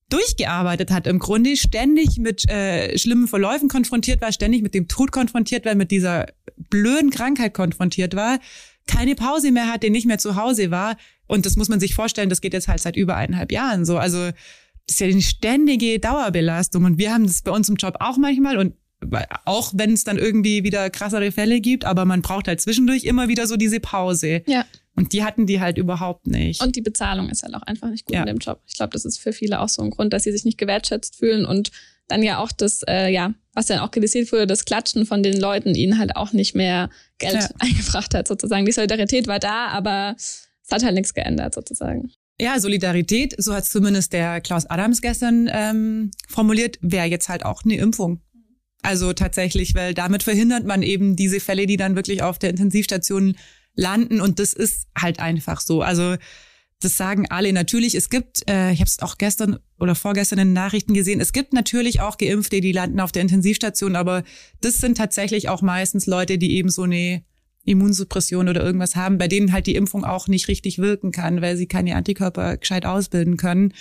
durchgearbeitet 0.09 0.91
hat, 0.91 1.07
im 1.07 1.19
Grunde 1.19 1.55
ständig 1.55 2.17
mit 2.17 2.49
äh, 2.49 2.97
schlimmen 2.97 3.27
Verläufen 3.27 3.69
konfrontiert 3.69 4.21
war, 4.21 4.31
ständig 4.31 4.61
mit 4.61 4.73
dem 4.73 4.87
Tod 4.87 5.11
konfrontiert 5.11 5.65
war, 5.65 5.73
mit 5.75 5.89
dieser 5.89 6.27
blöden 6.57 7.09
Krankheit 7.09 7.53
konfrontiert 7.53 8.15
war, 8.15 8.39
keine 8.87 9.15
Pause 9.15 9.51
mehr 9.51 9.71
hatte, 9.71 9.89
nicht 9.89 10.05
mehr 10.05 10.17
zu 10.17 10.35
Hause 10.35 10.69
war. 10.69 10.97
Und 11.27 11.45
das 11.45 11.55
muss 11.55 11.69
man 11.69 11.79
sich 11.79 11.95
vorstellen, 11.95 12.29
das 12.29 12.41
geht 12.41 12.53
jetzt 12.53 12.67
halt 12.67 12.81
seit 12.81 12.97
über 12.97 13.15
eineinhalb 13.15 13.51
Jahren 13.53 13.85
so. 13.85 13.97
Also 13.97 14.31
das 14.87 14.95
ist 14.95 14.99
ja 14.99 15.07
eine 15.07 15.21
ständige 15.21 15.99
Dauerbelastung. 15.99 16.83
Und 16.83 16.97
wir 16.97 17.13
haben 17.13 17.25
das 17.25 17.41
bei 17.41 17.51
uns 17.51 17.69
im 17.69 17.75
Job 17.75 17.95
auch 17.99 18.17
manchmal 18.17 18.57
und 18.57 18.73
auch 19.45 19.71
wenn 19.75 19.93
es 19.93 20.03
dann 20.03 20.17
irgendwie 20.17 20.63
wieder 20.63 20.89
krassere 20.89 21.31
Fälle 21.31 21.59
gibt, 21.59 21.85
aber 21.85 22.05
man 22.05 22.21
braucht 22.21 22.47
halt 22.47 22.61
zwischendurch 22.61 23.05
immer 23.05 23.29
wieder 23.29 23.47
so 23.47 23.57
diese 23.57 23.79
Pause. 23.79 24.43
Ja. 24.45 24.65
Und 24.95 25.13
die 25.13 25.23
hatten 25.23 25.47
die 25.47 25.61
halt 25.61 25.77
überhaupt 25.77 26.27
nicht. 26.27 26.61
Und 26.61 26.75
die 26.75 26.81
Bezahlung 26.81 27.29
ist 27.29 27.43
halt 27.43 27.55
auch 27.55 27.61
einfach 27.61 27.89
nicht 27.89 28.05
gut 28.05 28.15
Ja. 28.15 28.21
in 28.21 28.27
dem 28.27 28.37
Job. 28.39 28.61
Ich 28.67 28.73
glaube, 28.75 28.91
das 28.91 29.05
ist 29.05 29.19
für 29.19 29.31
viele 29.33 29.61
auch 29.61 29.69
so 29.69 29.81
ein 29.81 29.89
Grund, 29.89 30.11
dass 30.13 30.23
sie 30.23 30.31
sich 30.31 30.43
nicht 30.43 30.57
gewertschätzt 30.57 31.15
fühlen 31.15 31.45
und 31.45 31.71
dann 32.07 32.23
ja 32.23 32.39
auch 32.39 32.51
das, 32.51 32.81
äh, 32.89 33.07
ja, 33.09 33.33
was 33.53 33.67
dann 33.67 33.79
auch 33.79 33.91
kritisiert 33.91 34.29
wurde, 34.33 34.47
das 34.47 34.65
Klatschen 34.65 35.05
von 35.05 35.23
den 35.23 35.39
Leuten 35.39 35.75
ihnen 35.75 35.97
halt 35.97 36.17
auch 36.17 36.33
nicht 36.33 36.55
mehr 36.55 36.89
Geld 37.19 37.35
Ja. 37.35 37.49
eingebracht 37.59 38.13
hat, 38.13 38.27
sozusagen. 38.27 38.65
Die 38.65 38.71
Solidarität 38.73 39.27
war 39.27 39.39
da, 39.39 39.67
aber 39.67 40.15
es 40.17 40.49
hat 40.71 40.83
halt 40.83 40.95
nichts 40.95 41.13
geändert, 41.13 41.53
sozusagen. 41.55 42.11
Ja, 42.39 42.59
Solidarität, 42.59 43.35
so 43.37 43.53
hat 43.53 43.65
zumindest 43.65 44.11
der 44.13 44.41
Klaus 44.41 44.65
Adams 44.65 45.01
gestern 45.01 45.49
ähm, 45.53 46.11
formuliert, 46.27 46.79
wäre 46.81 47.05
jetzt 47.05 47.29
halt 47.29 47.45
auch 47.45 47.63
eine 47.63 47.77
Impfung. 47.77 48.19
Also 48.81 49.13
tatsächlich, 49.13 49.75
weil 49.75 49.93
damit 49.93 50.23
verhindert 50.23 50.65
man 50.65 50.81
eben 50.81 51.15
diese 51.15 51.39
Fälle, 51.39 51.67
die 51.67 51.77
dann 51.77 51.95
wirklich 51.95 52.23
auf 52.23 52.39
der 52.39 52.49
Intensivstation 52.49 53.37
landen. 53.75 54.21
Und 54.21 54.39
das 54.39 54.53
ist 54.53 54.87
halt 54.97 55.19
einfach 55.19 55.61
so. 55.61 55.81
Also 55.81 56.15
das 56.81 56.97
sagen 56.97 57.29
alle. 57.29 57.53
Natürlich, 57.53 57.95
es 57.95 58.09
gibt, 58.09 58.49
äh, 58.49 58.71
ich 58.71 58.79
habe 58.79 58.87
es 58.87 58.99
auch 58.99 59.17
gestern 59.17 59.59
oder 59.79 59.95
vorgestern 59.95 60.39
in 60.39 60.47
den 60.49 60.53
Nachrichten 60.53 60.93
gesehen, 60.93 61.21
es 61.21 61.33
gibt 61.33 61.53
natürlich 61.53 62.01
auch 62.01 62.17
Geimpfte, 62.17 62.59
die 62.59 62.71
landen 62.71 62.99
auf 62.99 63.11
der 63.11 63.21
Intensivstation, 63.21 63.95
aber 63.95 64.23
das 64.61 64.77
sind 64.77 64.97
tatsächlich 64.97 65.49
auch 65.49 65.61
meistens 65.61 66.07
Leute, 66.07 66.37
die 66.37 66.55
eben 66.55 66.69
so 66.69 66.83
eine 66.83 67.23
Immunsuppression 67.63 68.49
oder 68.49 68.63
irgendwas 68.63 68.95
haben, 68.95 69.19
bei 69.19 69.27
denen 69.27 69.53
halt 69.53 69.67
die 69.67 69.75
Impfung 69.75 70.03
auch 70.03 70.27
nicht 70.27 70.47
richtig 70.47 70.79
wirken 70.79 71.11
kann, 71.11 71.41
weil 71.41 71.57
sie 71.57 71.67
keine 71.67 71.95
Antikörper 71.95 72.57
gescheit 72.57 72.85
ausbilden 72.85 73.37
können. 73.37 73.73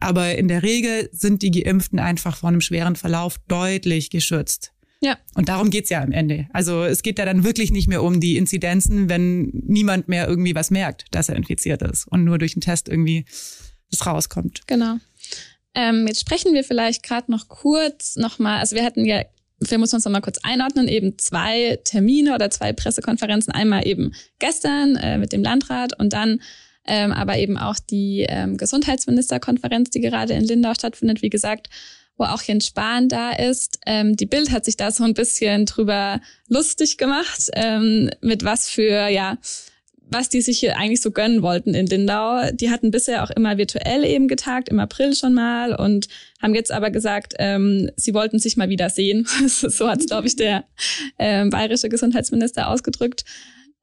Aber 0.00 0.36
in 0.36 0.48
der 0.48 0.62
Regel 0.62 1.08
sind 1.12 1.42
die 1.42 1.50
Geimpften 1.50 1.98
einfach 1.98 2.36
vor 2.36 2.48
einem 2.48 2.60
schweren 2.60 2.96
Verlauf 2.96 3.38
deutlich 3.48 4.10
geschützt. 4.10 4.72
Ja. 5.00 5.16
Und 5.34 5.48
darum 5.48 5.70
geht's 5.70 5.90
ja 5.90 6.02
am 6.02 6.12
Ende. 6.12 6.48
Also 6.52 6.82
es 6.82 7.02
geht 7.02 7.18
ja 7.18 7.24
dann 7.24 7.44
wirklich 7.44 7.70
nicht 7.70 7.88
mehr 7.88 8.02
um 8.02 8.20
die 8.20 8.36
Inzidenzen, 8.36 9.08
wenn 9.08 9.50
niemand 9.52 10.08
mehr 10.08 10.26
irgendwie 10.26 10.54
was 10.54 10.70
merkt, 10.70 11.06
dass 11.12 11.28
er 11.28 11.36
infiziert 11.36 11.82
ist 11.82 12.06
und 12.08 12.24
nur 12.24 12.38
durch 12.38 12.54
einen 12.54 12.62
Test 12.62 12.88
irgendwie 12.88 13.24
das 13.90 14.06
rauskommt. 14.06 14.62
Genau. 14.66 14.96
Ähm, 15.74 16.06
jetzt 16.08 16.20
sprechen 16.20 16.54
wir 16.54 16.64
vielleicht 16.64 17.02
gerade 17.02 17.30
noch 17.30 17.48
kurz 17.48 18.16
nochmal, 18.16 18.58
also 18.58 18.74
wir 18.74 18.84
hatten 18.84 19.04
ja, 19.04 19.24
wir 19.60 19.78
müssen 19.78 19.96
uns 19.96 20.04
nochmal 20.04 20.20
kurz 20.20 20.38
einordnen, 20.42 20.88
eben 20.88 21.18
zwei 21.18 21.78
Termine 21.84 22.34
oder 22.34 22.50
zwei 22.50 22.72
Pressekonferenzen. 22.72 23.52
Einmal 23.52 23.86
eben 23.86 24.12
gestern 24.38 24.96
äh, 24.96 25.18
mit 25.18 25.32
dem 25.32 25.42
Landrat 25.42 25.98
und 25.98 26.12
dann 26.12 26.40
ähm, 26.88 27.12
aber 27.12 27.36
eben 27.36 27.58
auch 27.58 27.76
die 27.78 28.24
ähm, 28.28 28.56
Gesundheitsministerkonferenz, 28.56 29.90
die 29.90 30.00
gerade 30.00 30.32
in 30.32 30.44
Lindau 30.44 30.72
stattfindet, 30.74 31.22
wie 31.22 31.28
gesagt, 31.28 31.68
wo 32.18 32.24
auch 32.24 32.42
Jens 32.42 32.66
Spahn 32.66 33.08
da 33.08 33.32
ist. 33.32 33.78
Ähm, 33.86 34.16
die 34.16 34.26
Bild 34.26 34.50
hat 34.50 34.64
sich 34.64 34.76
da 34.76 34.90
so 34.90 35.04
ein 35.04 35.14
bisschen 35.14 35.64
drüber 35.64 36.20
lustig 36.48 36.98
gemacht, 36.98 37.48
ähm, 37.54 38.10
mit 38.20 38.44
was 38.44 38.68
für, 38.68 39.08
ja, 39.08 39.38
was 40.10 40.28
die 40.28 40.40
sich 40.40 40.58
hier 40.58 40.76
eigentlich 40.76 41.00
so 41.00 41.10
gönnen 41.10 41.42
wollten 41.42 41.74
in 41.74 41.86
Lindau. 41.86 42.50
Die 42.52 42.70
hatten 42.70 42.90
bisher 42.90 43.22
auch 43.22 43.30
immer 43.30 43.58
virtuell 43.58 44.04
eben 44.04 44.26
getagt, 44.26 44.68
im 44.68 44.80
April 44.80 45.14
schon 45.14 45.34
mal 45.34 45.74
und 45.74 46.08
haben 46.42 46.54
jetzt 46.54 46.72
aber 46.72 46.90
gesagt, 46.90 47.34
ähm, 47.38 47.90
sie 47.96 48.14
wollten 48.14 48.38
sich 48.38 48.56
mal 48.56 48.68
wieder 48.68 48.90
sehen. 48.90 49.26
so 49.46 49.88
hat 49.88 50.00
es, 50.00 50.06
glaube 50.06 50.26
ich, 50.26 50.36
der 50.36 50.64
ähm, 51.18 51.50
bayerische 51.50 51.88
Gesundheitsminister 51.88 52.68
ausgedrückt. 52.68 53.24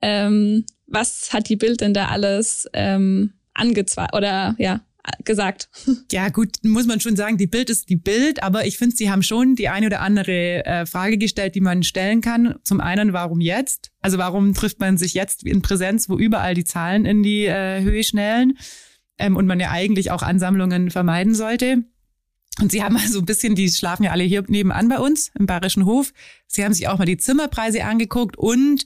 Ähm, 0.02 0.66
was 0.88 1.32
hat 1.32 1.50
die 1.50 1.56
Bild 1.56 1.82
denn 1.82 1.94
da 1.94 2.08
alles 2.08 2.68
ähm, 2.74 3.34
angezweifelt 3.54 4.14
oder 4.14 4.56
ja 4.58 4.82
gesagt. 5.24 5.70
Ja, 6.12 6.30
gut, 6.30 6.58
muss 6.64 6.86
man 6.86 7.00
schon 7.00 7.16
sagen, 7.16 7.38
die 7.38 7.48
Bild 7.48 7.70
ist 7.70 7.90
die 7.90 7.96
Bild, 7.96 8.42
aber 8.42 8.66
ich 8.66 8.78
finde, 8.78 8.96
sie 8.96 9.10
haben 9.10 9.24
schon 9.24 9.56
die 9.56 9.70
eine 9.70 9.88
oder 9.88 10.02
andere 10.02 10.66
äh, 10.66 10.86
Frage 10.86 11.18
gestellt, 11.18 11.56
die 11.56 11.62
man 11.62 11.84
stellen 11.84 12.22
kann. 12.22 12.56
Zum 12.64 12.80
einen, 12.80 13.12
warum 13.12 13.42
jetzt? 13.42 13.92
Also 14.02 14.18
warum 14.18 14.54
trifft 14.54 14.80
man 14.80 14.98
sich 14.98 15.14
jetzt 15.14 15.44
in 15.44 15.62
Präsenz, 15.62 16.10
wo 16.10 16.18
überall 16.18 16.54
die 16.54 16.64
Zahlen 16.64 17.06
in 17.06 17.24
die 17.24 17.46
äh, 17.46 17.82
Höhe 17.82 18.04
schnellen 18.04 18.58
ähm, 19.18 19.36
und 19.36 19.46
man 19.46 19.60
ja 19.60 19.72
eigentlich 19.72 20.12
auch 20.12 20.22
Ansammlungen 20.22 20.92
vermeiden 20.92 21.36
sollte? 21.36 21.84
Und 22.62 22.72
sie 22.72 22.84
haben 22.84 22.94
mal 22.94 23.08
so 23.10 23.20
ein 23.20 23.26
bisschen, 23.26 23.56
die 23.56 23.70
schlafen 23.70 24.04
ja 24.04 24.12
alle 24.12 24.24
hier 24.24 24.44
nebenan 24.48 24.88
bei 24.88 25.00
uns 25.00 25.32
im 25.38 25.46
Bayerischen 25.46 25.86
Hof. 25.86 26.14
Sie 26.48 26.64
haben 26.64 26.74
sich 26.74 26.88
auch 26.88 26.98
mal 26.98 27.06
die 27.06 27.18
Zimmerpreise 27.18 27.84
angeguckt 27.84 28.38
und 28.38 28.86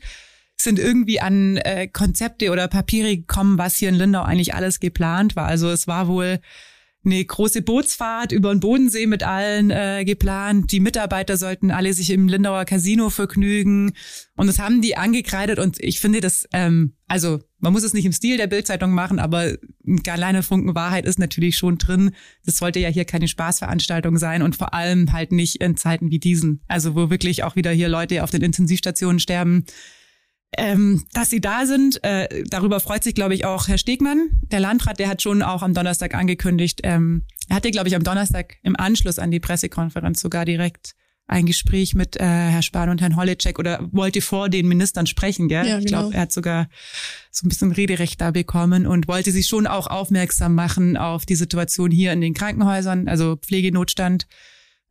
sind 0.61 0.79
irgendwie 0.79 1.21
an 1.21 1.57
äh, 1.57 1.87
Konzepte 1.87 2.51
oder 2.51 2.67
Papiere 2.67 3.17
gekommen, 3.17 3.57
was 3.57 3.75
hier 3.75 3.89
in 3.89 3.95
Lindau 3.95 4.23
eigentlich 4.23 4.53
alles 4.53 4.79
geplant 4.79 5.35
war. 5.35 5.47
Also 5.47 5.69
es 5.69 5.87
war 5.87 6.07
wohl 6.07 6.39
eine 7.05 7.23
große 7.23 7.61
Bootsfahrt 7.61 8.33
über 8.33 8.53
den 8.53 8.59
Bodensee 8.59 9.07
mit 9.07 9.23
allen 9.23 9.71
äh, 9.71 10.03
geplant. 10.03 10.71
Die 10.71 10.81
Mitarbeiter 10.81 11.37
sollten 11.37 11.71
alle 11.71 11.93
sich 11.93 12.09
im 12.09 12.27
Lindauer 12.27 12.65
Casino 12.65 13.09
vergnügen. 13.09 13.93
Und 14.35 14.47
das 14.47 14.59
haben 14.59 14.81
die 14.81 14.97
angekreidet. 14.97 15.59
Und 15.59 15.79
ich 15.79 16.01
finde 16.01 16.19
das, 16.19 16.45
ähm, 16.51 16.93
also 17.07 17.39
man 17.59 17.71
muss 17.71 17.83
es 17.83 17.93
nicht 17.93 18.05
im 18.05 18.11
Stil 18.11 18.35
der 18.35 18.47
Bildzeitung 18.47 18.91
machen, 18.91 19.19
aber 19.19 19.53
ein 19.87 20.03
kleiner 20.03 20.43
Funken 20.43 20.75
Wahrheit 20.75 21.05
ist 21.05 21.19
natürlich 21.19 21.57
schon 21.57 21.77
drin. 21.77 22.11
Das 22.45 22.57
sollte 22.57 22.79
ja 22.79 22.89
hier 22.89 23.05
keine 23.05 23.29
Spaßveranstaltung 23.29 24.17
sein 24.17 24.41
und 24.41 24.57
vor 24.57 24.73
allem 24.73 25.13
halt 25.13 25.31
nicht 25.31 25.61
in 25.61 25.77
Zeiten 25.77 26.11
wie 26.11 26.19
diesen. 26.19 26.61
Also 26.67 26.95
wo 26.95 27.09
wirklich 27.09 27.43
auch 27.43 27.55
wieder 27.55 27.71
hier 27.71 27.87
Leute 27.87 28.23
auf 28.23 28.31
den 28.31 28.41
Intensivstationen 28.41 29.19
sterben 29.19 29.63
ähm, 30.57 31.05
dass 31.13 31.29
sie 31.29 31.41
da 31.41 31.65
sind. 31.65 32.03
Äh, 32.03 32.43
darüber 32.49 32.79
freut 32.79 33.03
sich, 33.03 33.13
glaube 33.13 33.35
ich, 33.35 33.45
auch 33.45 33.67
Herr 33.67 33.77
Stegmann, 33.77 34.29
der 34.51 34.59
Landrat. 34.59 34.99
Der 34.99 35.07
hat 35.07 35.21
schon 35.21 35.41
auch 35.41 35.61
am 35.61 35.73
Donnerstag 35.73 36.15
angekündigt. 36.15 36.81
Ähm, 36.83 37.25
er 37.47 37.57
hatte, 37.57 37.71
glaube 37.71 37.87
ich, 37.87 37.95
am 37.95 38.03
Donnerstag 38.03 38.55
im 38.63 38.75
Anschluss 38.75 39.19
an 39.19 39.31
die 39.31 39.39
Pressekonferenz 39.39 40.21
sogar 40.21 40.45
direkt 40.45 40.95
ein 41.27 41.45
Gespräch 41.45 41.93
mit 41.93 42.17
äh, 42.17 42.23
Herr 42.23 42.63
Spahn 42.63 42.89
und 42.89 43.01
Herrn 43.01 43.15
Holleczek 43.15 43.59
oder 43.59 43.87
wollte 43.91 44.19
vor 44.19 44.49
den 44.49 44.67
Ministern 44.67 45.05
sprechen, 45.05 45.47
gell? 45.47 45.67
Ja, 45.67 45.75
genau. 45.75 45.79
Ich 45.79 45.85
glaube, 45.85 46.15
er 46.15 46.21
hat 46.21 46.31
sogar 46.31 46.69
so 47.29 47.45
ein 47.45 47.49
bisschen 47.49 47.71
Rederecht 47.71 48.19
da 48.19 48.31
bekommen 48.31 48.87
und 48.87 49.07
wollte 49.07 49.31
sich 49.31 49.45
schon 49.45 49.67
auch 49.67 49.85
aufmerksam 49.85 50.55
machen 50.55 50.97
auf 50.97 51.27
die 51.27 51.35
Situation 51.35 51.91
hier 51.91 52.13
in 52.13 52.21
den 52.21 52.33
Krankenhäusern, 52.33 53.07
also 53.07 53.35
Pflegenotstand. 53.35 54.27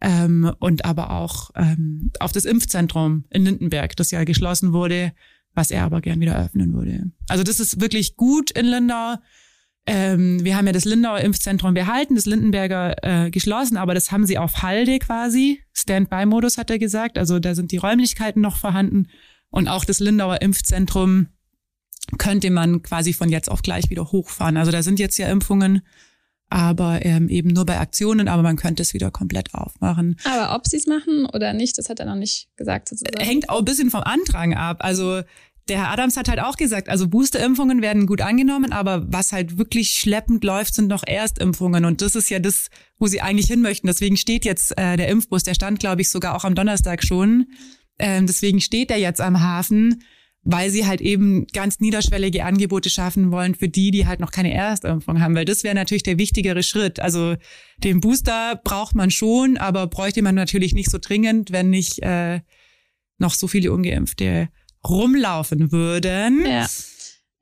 Ähm, 0.00 0.52
und 0.60 0.84
aber 0.84 1.10
auch 1.10 1.50
ähm, 1.56 2.12
auf 2.20 2.30
das 2.30 2.44
Impfzentrum 2.44 3.24
in 3.30 3.44
Lindenberg, 3.44 3.96
das 3.96 4.12
ja 4.12 4.22
geschlossen 4.22 4.72
wurde, 4.72 5.12
was 5.58 5.72
er 5.72 5.82
aber 5.82 6.00
gern 6.00 6.20
wieder 6.20 6.38
öffnen 6.38 6.72
würde. 6.72 7.10
Also 7.28 7.42
das 7.42 7.58
ist 7.58 7.80
wirklich 7.80 8.16
gut 8.16 8.52
in 8.52 8.66
Lindau. 8.66 9.16
Ähm, 9.86 10.44
wir 10.44 10.56
haben 10.56 10.66
ja 10.66 10.72
das 10.72 10.84
Lindauer 10.84 11.18
Impfzentrum 11.18 11.74
behalten, 11.74 12.14
das 12.14 12.26
Lindenberger 12.26 12.94
äh, 13.02 13.30
geschlossen, 13.30 13.76
aber 13.76 13.92
das 13.92 14.12
haben 14.12 14.24
sie 14.24 14.38
auf 14.38 14.62
Halde 14.62 15.00
quasi. 15.00 15.60
Standby-Modus 15.72 16.58
hat 16.58 16.70
er 16.70 16.78
gesagt. 16.78 17.18
Also 17.18 17.40
da 17.40 17.56
sind 17.56 17.72
die 17.72 17.78
Räumlichkeiten 17.78 18.40
noch 18.40 18.56
vorhanden. 18.56 19.08
Und 19.50 19.66
auch 19.66 19.84
das 19.84 19.98
Lindauer 19.98 20.40
Impfzentrum 20.42 21.28
könnte 22.18 22.50
man 22.50 22.82
quasi 22.82 23.12
von 23.12 23.28
jetzt 23.28 23.50
auf 23.50 23.62
gleich 23.62 23.90
wieder 23.90 24.12
hochfahren. 24.12 24.56
Also 24.56 24.70
da 24.70 24.82
sind 24.84 25.00
jetzt 25.00 25.18
ja 25.18 25.28
Impfungen, 25.28 25.82
aber 26.50 27.04
ähm, 27.04 27.28
eben 27.28 27.50
nur 27.50 27.66
bei 27.66 27.78
Aktionen, 27.78 28.28
aber 28.28 28.42
man 28.42 28.56
könnte 28.56 28.82
es 28.82 28.94
wieder 28.94 29.10
komplett 29.10 29.54
aufmachen. 29.54 30.16
Aber 30.24 30.54
ob 30.54 30.66
sie 30.66 30.76
es 30.76 30.86
machen 30.86 31.26
oder 31.26 31.52
nicht, 31.52 31.76
das 31.76 31.88
hat 31.88 32.00
er 32.00 32.06
noch 32.06 32.14
nicht 32.14 32.48
gesagt. 32.56 32.88
Sozusagen. 32.88 33.22
Hängt 33.22 33.50
auch 33.50 33.58
ein 33.58 33.64
bisschen 33.64 33.90
vom 33.90 34.02
Andrang 34.02 34.54
ab. 34.54 34.78
Also 34.80 35.22
der 35.68 35.78
Herr 35.78 35.90
Adams 35.90 36.16
hat 36.16 36.28
halt 36.28 36.40
auch 36.40 36.56
gesagt, 36.56 36.88
also 36.88 37.08
Boosterimpfungen 37.08 37.82
werden 37.82 38.06
gut 38.06 38.20
angenommen, 38.20 38.72
aber 38.72 39.04
was 39.12 39.32
halt 39.32 39.58
wirklich 39.58 39.90
schleppend 39.90 40.42
läuft, 40.44 40.74
sind 40.74 40.88
noch 40.88 41.04
Erstimpfungen. 41.06 41.84
Und 41.84 42.00
das 42.00 42.14
ist 42.14 42.30
ja 42.30 42.38
das, 42.38 42.70
wo 42.98 43.06
sie 43.06 43.20
eigentlich 43.20 43.48
hin 43.48 43.60
möchten. 43.60 43.86
Deswegen 43.86 44.16
steht 44.16 44.44
jetzt 44.44 44.76
äh, 44.78 44.96
der 44.96 45.08
Impfbus, 45.08 45.42
der 45.42 45.54
stand, 45.54 45.80
glaube 45.80 46.00
ich, 46.00 46.10
sogar 46.10 46.34
auch 46.34 46.44
am 46.44 46.54
Donnerstag 46.54 47.04
schon. 47.04 47.46
Ähm, 47.98 48.26
deswegen 48.26 48.60
steht 48.60 48.90
er 48.90 48.98
jetzt 48.98 49.20
am 49.20 49.40
Hafen, 49.40 50.02
weil 50.42 50.70
sie 50.70 50.86
halt 50.86 51.00
eben 51.00 51.46
ganz 51.52 51.80
niederschwellige 51.80 52.44
Angebote 52.44 52.88
schaffen 52.88 53.30
wollen 53.30 53.54
für 53.54 53.68
die, 53.68 53.90
die 53.90 54.06
halt 54.06 54.20
noch 54.20 54.30
keine 54.30 54.54
Erstimpfung 54.54 55.20
haben. 55.20 55.34
Weil 55.34 55.44
das 55.44 55.64
wäre 55.64 55.74
natürlich 55.74 56.04
der 56.04 56.18
wichtigere 56.18 56.62
Schritt. 56.62 57.00
Also 57.00 57.36
den 57.78 58.00
Booster 58.00 58.60
braucht 58.64 58.94
man 58.94 59.10
schon, 59.10 59.58
aber 59.58 59.86
bräuchte 59.86 60.22
man 60.22 60.34
natürlich 60.34 60.74
nicht 60.74 60.90
so 60.90 60.98
dringend, 60.98 61.52
wenn 61.52 61.68
nicht 61.68 62.02
äh, 62.02 62.40
noch 63.18 63.34
so 63.34 63.48
viele 63.48 63.72
Ungeimpfte 63.72 64.48
rumlaufen 64.88 65.72
würden. 65.72 66.44
Ja. 66.46 66.66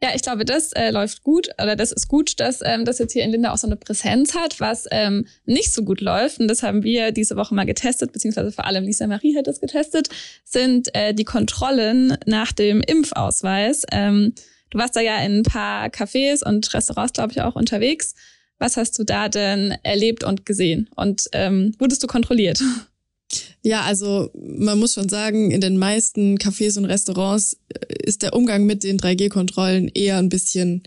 Ja, 0.03 0.11
ich 0.15 0.21
glaube, 0.21 0.45
das 0.45 0.73
äh, 0.73 0.91
läuft 0.91 1.23
gut 1.23 1.49
oder 1.61 1.75
das 1.75 1.91
ist 1.91 2.07
gut, 2.07 2.39
dass 2.39 2.61
ähm, 2.63 2.85
das 2.85 2.99
jetzt 2.99 3.15
hier 3.15 3.25
in 3.25 3.31
Linda 3.31 3.53
auch 3.53 3.57
so 3.57 3.67
eine 3.67 3.77
Präsenz 3.77 4.35
hat, 4.35 4.61
was 4.61 4.85
ähm, 4.91 5.27
nicht 5.47 5.73
so 5.73 5.85
gut 5.85 6.03
läuft. 6.03 6.39
Und 6.39 6.49
das 6.49 6.63
haben 6.63 6.83
wir 6.83 7.13
diese 7.13 7.35
Woche 7.37 7.55
mal 7.55 7.65
getestet, 7.65 8.13
beziehungsweise 8.13 8.53
vor 8.53 8.67
allem 8.67 8.85
Lisa 8.85 9.07
Marie 9.07 9.35
hat 9.39 9.47
das 9.47 9.59
getestet, 9.59 10.11
sind 10.45 10.95
äh, 10.95 11.15
die 11.15 11.25
Kontrollen 11.25 12.19
nach 12.27 12.53
dem 12.53 12.83
Impfausweis. 12.83 13.85
Ähm, 13.91 14.35
du 14.69 14.79
warst 14.79 14.97
da 14.97 15.01
ja 15.01 15.17
in 15.25 15.39
ein 15.39 15.43
paar 15.45 15.87
Cafés 15.87 16.45
und 16.45 16.73
Restaurants, 16.75 17.15
glaube 17.15 17.33
ich, 17.33 17.41
auch 17.41 17.57
unterwegs. 17.57 18.15
Was 18.59 18.77
hast 18.77 18.99
du 18.99 19.05
da 19.05 19.31
denn 19.31 19.77
erlebt 19.83 20.25
und 20.25 20.45
gesehen? 20.45 20.91
Und 20.95 21.25
ähm, 21.33 21.75
wurdest 21.79 22.03
du 22.03 22.07
kontrolliert? 22.07 22.63
Ja, 23.63 23.83
also 23.83 24.31
man 24.35 24.79
muss 24.79 24.95
schon 24.95 25.09
sagen, 25.09 25.51
in 25.51 25.61
den 25.61 25.79
meisten 25.79 26.39
Cafés 26.39 26.79
und 26.79 26.85
Restaurants 26.85 27.57
äh, 27.69 27.95
ist 28.05 28.23
der 28.23 28.35
Umgang 28.35 28.65
mit 28.65 28.85
den 28.85 28.99
3G-Kontrollen 28.99 29.89
eher 29.89 30.19
ein 30.19 30.29
bisschen 30.29 30.83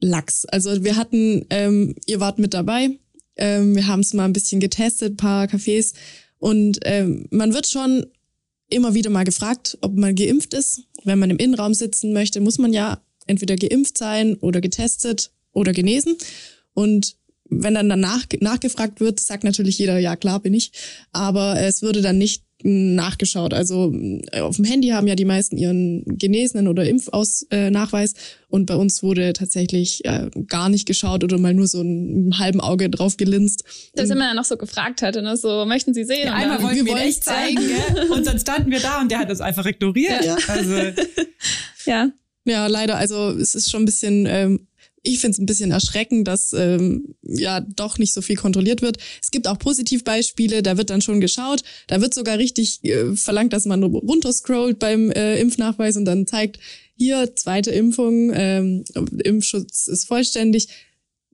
lax. 0.00 0.44
Also 0.44 0.84
wir 0.84 0.96
hatten, 0.96 1.46
ähm, 1.50 1.94
ihr 2.06 2.20
wart 2.20 2.38
mit 2.38 2.54
dabei, 2.54 2.90
ähm, 3.36 3.76
wir 3.76 3.86
haben 3.86 4.00
es 4.00 4.14
mal 4.14 4.24
ein 4.24 4.32
bisschen 4.32 4.60
getestet, 4.60 5.16
paar 5.16 5.46
Cafés 5.46 5.94
und 6.38 6.80
ähm, 6.84 7.26
man 7.30 7.54
wird 7.54 7.68
schon 7.68 8.06
immer 8.68 8.94
wieder 8.94 9.10
mal 9.10 9.24
gefragt, 9.24 9.78
ob 9.80 9.94
man 9.94 10.14
geimpft 10.14 10.54
ist. 10.54 10.82
Wenn 11.04 11.18
man 11.18 11.30
im 11.30 11.38
Innenraum 11.38 11.74
sitzen 11.74 12.12
möchte, 12.12 12.40
muss 12.40 12.58
man 12.58 12.72
ja 12.72 13.00
entweder 13.26 13.56
geimpft 13.56 13.98
sein 13.98 14.36
oder 14.36 14.60
getestet 14.60 15.30
oder 15.52 15.72
genesen. 15.72 16.16
Und 16.74 17.16
wenn 17.50 17.74
dann 17.74 17.88
danach 17.88 18.24
nachgefragt 18.40 19.00
wird, 19.00 19.20
sagt 19.20 19.44
natürlich 19.44 19.78
jeder, 19.78 19.98
ja 19.98 20.16
klar 20.16 20.40
bin 20.40 20.54
ich, 20.54 20.72
aber 21.12 21.60
es 21.60 21.82
würde 21.82 22.02
dann 22.02 22.18
nicht 22.18 22.42
nachgeschaut. 22.62 23.54
Also 23.54 23.92
äh, 24.32 24.40
auf 24.40 24.56
dem 24.56 24.64
Handy 24.64 24.88
haben 24.88 25.06
ja 25.06 25.14
die 25.14 25.24
meisten 25.24 25.56
ihren 25.56 26.02
Genesenen 26.06 26.66
oder 26.66 26.84
Impfausnachweis 26.84 28.12
äh, 28.14 28.16
und 28.48 28.66
bei 28.66 28.74
uns 28.74 29.02
wurde 29.02 29.32
tatsächlich 29.32 30.04
äh, 30.04 30.28
gar 30.48 30.68
nicht 30.68 30.86
geschaut 30.86 31.22
oder 31.22 31.38
mal 31.38 31.54
nur 31.54 31.68
so 31.68 31.80
ein 31.80 32.36
halben 32.38 32.60
Auge 32.60 32.90
drauf 32.90 33.16
gelinst. 33.16 33.62
Dass 33.94 34.10
immer 34.10 34.34
noch 34.34 34.44
so 34.44 34.56
gefragt 34.56 35.02
hatte, 35.02 35.22
ne? 35.22 35.36
so 35.36 35.66
möchten 35.66 35.94
Sie 35.94 36.04
sehen? 36.04 36.26
Ja, 36.26 36.34
einmal 36.34 36.62
wollten 36.62 36.84
wir, 36.84 36.96
wir 36.96 37.02
echt 37.02 37.24
zeigen, 37.24 37.60
gell? 37.60 38.10
und 38.10 38.26
dann 38.26 38.40
standen 38.40 38.70
wir 38.72 38.80
da 38.80 39.00
und 39.00 39.10
der 39.10 39.20
hat 39.20 39.30
das 39.30 39.40
einfach 39.40 39.64
ignoriert. 39.64 40.24
Ja. 40.24 40.36
Also 40.48 40.74
ja. 41.86 42.10
Ja, 42.44 42.66
leider. 42.66 42.96
Also 42.96 43.30
es 43.30 43.54
ist 43.54 43.70
schon 43.70 43.82
ein 43.82 43.86
bisschen 43.86 44.26
ähm, 44.26 44.66
ich 45.08 45.20
finde 45.20 45.32
es 45.32 45.38
ein 45.38 45.46
bisschen 45.46 45.70
erschreckend, 45.70 46.28
dass 46.28 46.52
ähm, 46.52 47.14
ja 47.22 47.60
doch 47.60 47.98
nicht 47.98 48.12
so 48.12 48.20
viel 48.20 48.36
kontrolliert 48.36 48.82
wird. 48.82 48.98
Es 49.22 49.30
gibt 49.30 49.48
auch 49.48 49.58
Positivbeispiele, 49.58 50.62
da 50.62 50.76
wird 50.76 50.90
dann 50.90 51.00
schon 51.00 51.20
geschaut. 51.20 51.62
Da 51.86 52.00
wird 52.00 52.14
sogar 52.14 52.38
richtig 52.38 52.84
äh, 52.84 53.16
verlangt, 53.16 53.52
dass 53.52 53.64
man 53.64 53.82
runterscrollt 53.82 54.78
beim 54.78 55.10
äh, 55.10 55.40
Impfnachweis 55.40 55.96
und 55.96 56.04
dann 56.04 56.26
zeigt, 56.26 56.58
hier 56.96 57.34
zweite 57.36 57.70
Impfung, 57.70 58.32
ähm, 58.34 58.84
Impfschutz 59.24 59.86
ist 59.86 60.06
vollständig. 60.06 60.68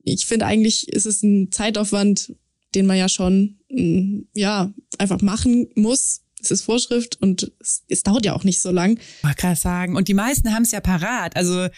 Ich 0.05 0.27
finde 0.27 0.47
eigentlich 0.47 0.89
ist 0.89 1.07
es 1.07 1.23
ein 1.23 1.51
Zeitaufwand, 1.51 2.35
den 2.75 2.87
man 2.87 2.99
ja 2.99 3.09
schon 3.09 3.59
mh, 3.71 4.25
ja 4.35 4.73
einfach 4.99 5.21
machen 5.23 5.69
muss, 5.75 6.21
es 6.41 6.51
ist 6.51 6.63
Vorschrift 6.63 7.21
und 7.23 7.51
es, 7.59 7.83
es 7.89 8.03
dauert 8.03 8.27
ja 8.27 8.35
auch 8.35 8.45
nicht 8.45 8.61
so 8.61 8.71
lang. 8.71 8.99
Man 9.23 9.35
kann 9.35 9.57
sagen. 9.57 9.97
Und 9.97 10.09
die 10.09 10.15
meisten 10.15 10.53
haben 10.53 10.65
es 10.65 10.73
ja 10.73 10.81
parat. 10.81 11.37
Also 11.37 11.69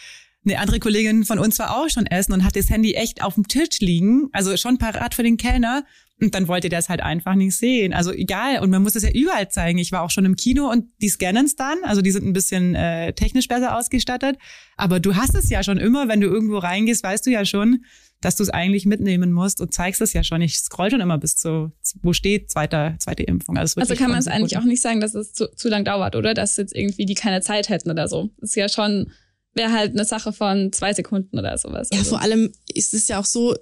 eine 0.46 0.58
andere 0.58 0.78
Kollegin 0.78 1.24
von 1.24 1.38
uns 1.38 1.58
war 1.58 1.76
auch 1.76 1.88
schon 1.88 2.06
essen 2.06 2.32
und 2.32 2.44
hat 2.44 2.56
das 2.56 2.70
Handy 2.70 2.94
echt 2.94 3.22
auf 3.22 3.34
dem 3.34 3.48
Tisch 3.48 3.80
liegen, 3.80 4.28
also 4.32 4.56
schon 4.56 4.78
parat 4.78 5.14
für 5.14 5.22
den 5.22 5.36
Kellner. 5.36 5.84
Und 6.18 6.34
dann 6.34 6.48
wollte 6.48 6.70
der 6.70 6.78
es 6.78 6.88
halt 6.88 7.02
einfach 7.02 7.34
nicht 7.34 7.54
sehen. 7.54 7.92
Also 7.92 8.10
egal, 8.10 8.60
und 8.60 8.70
man 8.70 8.82
muss 8.82 8.96
es 8.96 9.02
ja 9.02 9.10
überall 9.10 9.50
zeigen. 9.50 9.78
Ich 9.78 9.92
war 9.92 10.00
auch 10.00 10.10
schon 10.10 10.24
im 10.24 10.34
Kino 10.34 10.70
und 10.70 10.86
die 11.02 11.10
scannen 11.10 11.44
es 11.44 11.56
dann. 11.56 11.76
Also 11.82 12.00
die 12.00 12.10
sind 12.10 12.24
ein 12.24 12.32
bisschen 12.32 12.74
äh, 12.74 13.12
technisch 13.12 13.48
besser 13.48 13.76
ausgestattet. 13.76 14.38
Aber 14.78 14.98
du 14.98 15.14
hast 15.14 15.34
es 15.34 15.50
ja 15.50 15.62
schon 15.62 15.76
immer, 15.76 16.08
wenn 16.08 16.22
du 16.22 16.26
irgendwo 16.26 16.56
reingehst, 16.56 17.02
weißt 17.02 17.26
du 17.26 17.30
ja 17.30 17.44
schon, 17.44 17.84
dass 18.22 18.36
du 18.36 18.42
es 18.42 18.48
eigentlich 18.48 18.86
mitnehmen 18.86 19.30
musst 19.30 19.60
und 19.60 19.74
zeigst 19.74 20.00
es 20.00 20.14
ja 20.14 20.24
schon. 20.24 20.40
Ich 20.40 20.56
scroll 20.56 20.90
schon 20.90 21.00
immer 21.00 21.18
bis 21.18 21.36
zu, 21.36 21.72
wo 22.02 22.14
steht 22.14 22.50
zweite, 22.50 22.96
zweite 22.98 23.22
Impfung. 23.22 23.58
Also, 23.58 23.78
also 23.78 23.94
kann 23.94 24.10
man 24.10 24.20
es 24.20 24.26
eigentlich 24.26 24.56
auch 24.56 24.64
nicht 24.64 24.80
sagen, 24.80 25.00
dass 25.00 25.14
es 25.14 25.34
zu, 25.34 25.54
zu 25.54 25.68
lang 25.68 25.84
dauert, 25.84 26.16
oder? 26.16 26.32
Dass 26.32 26.56
jetzt 26.56 26.74
irgendwie 26.74 27.04
die 27.04 27.14
keine 27.14 27.42
Zeit 27.42 27.68
hätten 27.68 27.90
oder 27.90 28.08
so. 28.08 28.30
Das 28.40 28.50
ist 28.50 28.56
ja 28.56 28.70
schon, 28.70 29.12
wäre 29.56 29.72
halt 29.72 29.92
eine 29.92 30.04
Sache 30.04 30.32
von 30.32 30.72
zwei 30.72 30.92
Sekunden 30.92 31.38
oder 31.38 31.56
sowas. 31.58 31.88
Ja, 31.90 31.98
also. 31.98 32.10
vor 32.10 32.20
allem 32.20 32.52
ist 32.72 32.94
es 32.94 33.08
ja 33.08 33.18
auch 33.18 33.24
so, 33.24 33.56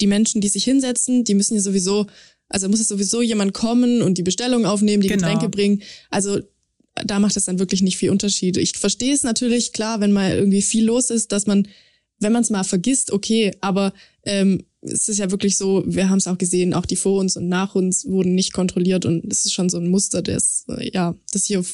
die 0.00 0.06
Menschen, 0.06 0.40
die 0.40 0.48
sich 0.48 0.64
hinsetzen, 0.64 1.24
die 1.24 1.34
müssen 1.34 1.54
ja 1.54 1.60
sowieso, 1.60 2.06
also 2.48 2.68
muss 2.68 2.80
es 2.80 2.88
sowieso 2.88 3.20
jemand 3.20 3.52
kommen 3.52 4.00
und 4.00 4.16
die 4.16 4.22
Bestellung 4.22 4.64
aufnehmen, 4.64 5.02
die 5.02 5.08
genau. 5.08 5.26
Getränke 5.26 5.48
bringen. 5.48 5.82
Also 6.08 6.40
da 7.04 7.18
macht 7.18 7.36
es 7.36 7.44
dann 7.44 7.58
wirklich 7.58 7.82
nicht 7.82 7.98
viel 7.98 8.10
Unterschied. 8.10 8.56
Ich 8.56 8.76
verstehe 8.78 9.12
es 9.12 9.22
natürlich, 9.22 9.72
klar, 9.72 10.00
wenn 10.00 10.12
mal 10.12 10.32
irgendwie 10.32 10.62
viel 10.62 10.84
los 10.84 11.10
ist, 11.10 11.32
dass 11.32 11.46
man, 11.46 11.68
wenn 12.18 12.32
man 12.32 12.42
es 12.42 12.50
mal 12.50 12.64
vergisst, 12.64 13.12
okay, 13.12 13.52
aber 13.60 13.92
ähm, 14.24 14.64
es 14.82 15.08
ist 15.08 15.18
ja 15.18 15.30
wirklich 15.30 15.56
so, 15.56 15.84
wir 15.86 16.08
haben 16.08 16.18
es 16.18 16.26
auch 16.26 16.38
gesehen, 16.38 16.74
auch 16.74 16.86
die 16.86 16.96
vor 16.96 17.20
uns 17.20 17.36
und 17.36 17.48
nach 17.48 17.74
uns 17.74 18.06
wurden 18.06 18.34
nicht 18.34 18.52
kontrolliert 18.52 19.04
und 19.04 19.30
es 19.30 19.44
ist 19.44 19.52
schon 19.52 19.68
so 19.68 19.78
ein 19.78 19.88
Muster, 19.88 20.22
das, 20.22 20.64
äh, 20.68 20.90
ja, 20.92 21.14
das 21.32 21.44
hier 21.44 21.64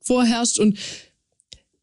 vorherrscht 0.00 0.58
und 0.58 0.78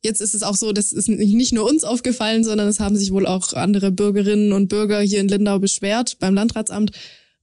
Jetzt 0.08 0.22
ist 0.22 0.34
es 0.34 0.41
auch 0.41 0.56
so, 0.56 0.72
das 0.72 0.93
ist 0.93 1.10
nicht 1.10 1.52
nur 1.52 1.70
uns 1.70 1.84
aufgefallen, 1.84 2.46
sondern 2.46 2.70
es 2.70 2.80
haben 2.80 2.96
sich 2.96 3.12
wohl 3.12 3.28
auch 3.28 3.52
andere 3.52 3.91
Bürgerinnen 3.91 4.54
und 4.54 4.70
Bürger 4.70 5.02
hier 5.02 5.20
in 5.20 5.28
Lindau 5.28 5.60
beschwert 5.60 6.17
beim 6.20 6.34
Landratsamt. 6.34 6.91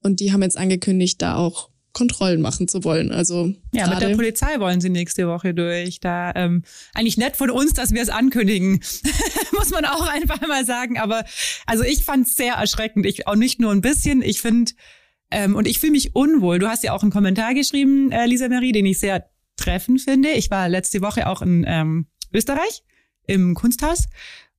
Und 0.03 0.21
die 0.21 0.33
haben 0.33 0.43
jetzt 0.43 0.57
angekündigt, 0.57 1.21
da 1.21 1.37
auch 1.37 1.69
Kontrollen 1.93 2.41
machen 2.41 2.67
zu 2.67 2.83
wollen. 2.83 3.13
Also 3.13 3.53
ja, 3.73 3.89
mit 3.89 4.01
der 4.01 4.17
Polizei 4.17 4.59
wollen 4.59 4.81
sie 4.81 4.89
nächste 4.89 5.29
Woche 5.29 5.55
durch. 5.55 6.01
Da 6.01 6.33
ähm, 6.35 6.63
eigentlich 6.95 7.19
nett 7.19 7.37
von 7.37 7.51
uns, 7.51 7.75
dass 7.75 7.93
wir 7.93 8.03
es 8.03 8.09
ankündigen, 8.09 8.81
muss 9.53 9.71
man 9.71 9.85
auch 9.85 10.09
einfach 10.09 10.41
mal 10.49 10.65
sagen. 10.65 10.99
Aber 10.99 11.25
also 11.67 11.85
ich 11.85 12.05
fand 12.05 12.27
es 12.27 12.35
sehr 12.35 12.55
erschreckend. 12.55 13.07
Ich 13.07 13.27
auch 13.27 13.37
nicht 13.37 13.61
nur 13.61 13.73
ein 13.73 13.83
bisschen. 13.83 14.23
Ich 14.23 14.41
finde 14.41 14.73
ähm, 15.31 15.55
und 15.55 15.69
ich 15.69 15.79
fühle 15.79 15.93
mich 15.93 16.15
unwohl. 16.15 16.59
Du 16.59 16.69
hast 16.69 16.83
ja 16.83 16.93
auch 16.93 17.03
einen 17.03 17.13
Kommentar 17.13 17.55
geschrieben, 17.55 18.11
äh, 18.11 18.27
Lisa 18.27 18.49
Marie, 18.49 18.73
den 18.73 18.87
ich 18.87 18.99
sehr 18.99 19.29
treffend 19.57 20.01
finde. 20.01 20.31
Ich 20.31 20.51
war 20.51 20.69
letzte 20.69 21.01
Woche 21.01 21.29
auch 21.29 21.43
in 21.43 21.65
ähm, 21.67 22.07
Österreich 22.35 22.83
im 23.27 23.55
Kunsthaus. 23.55 24.05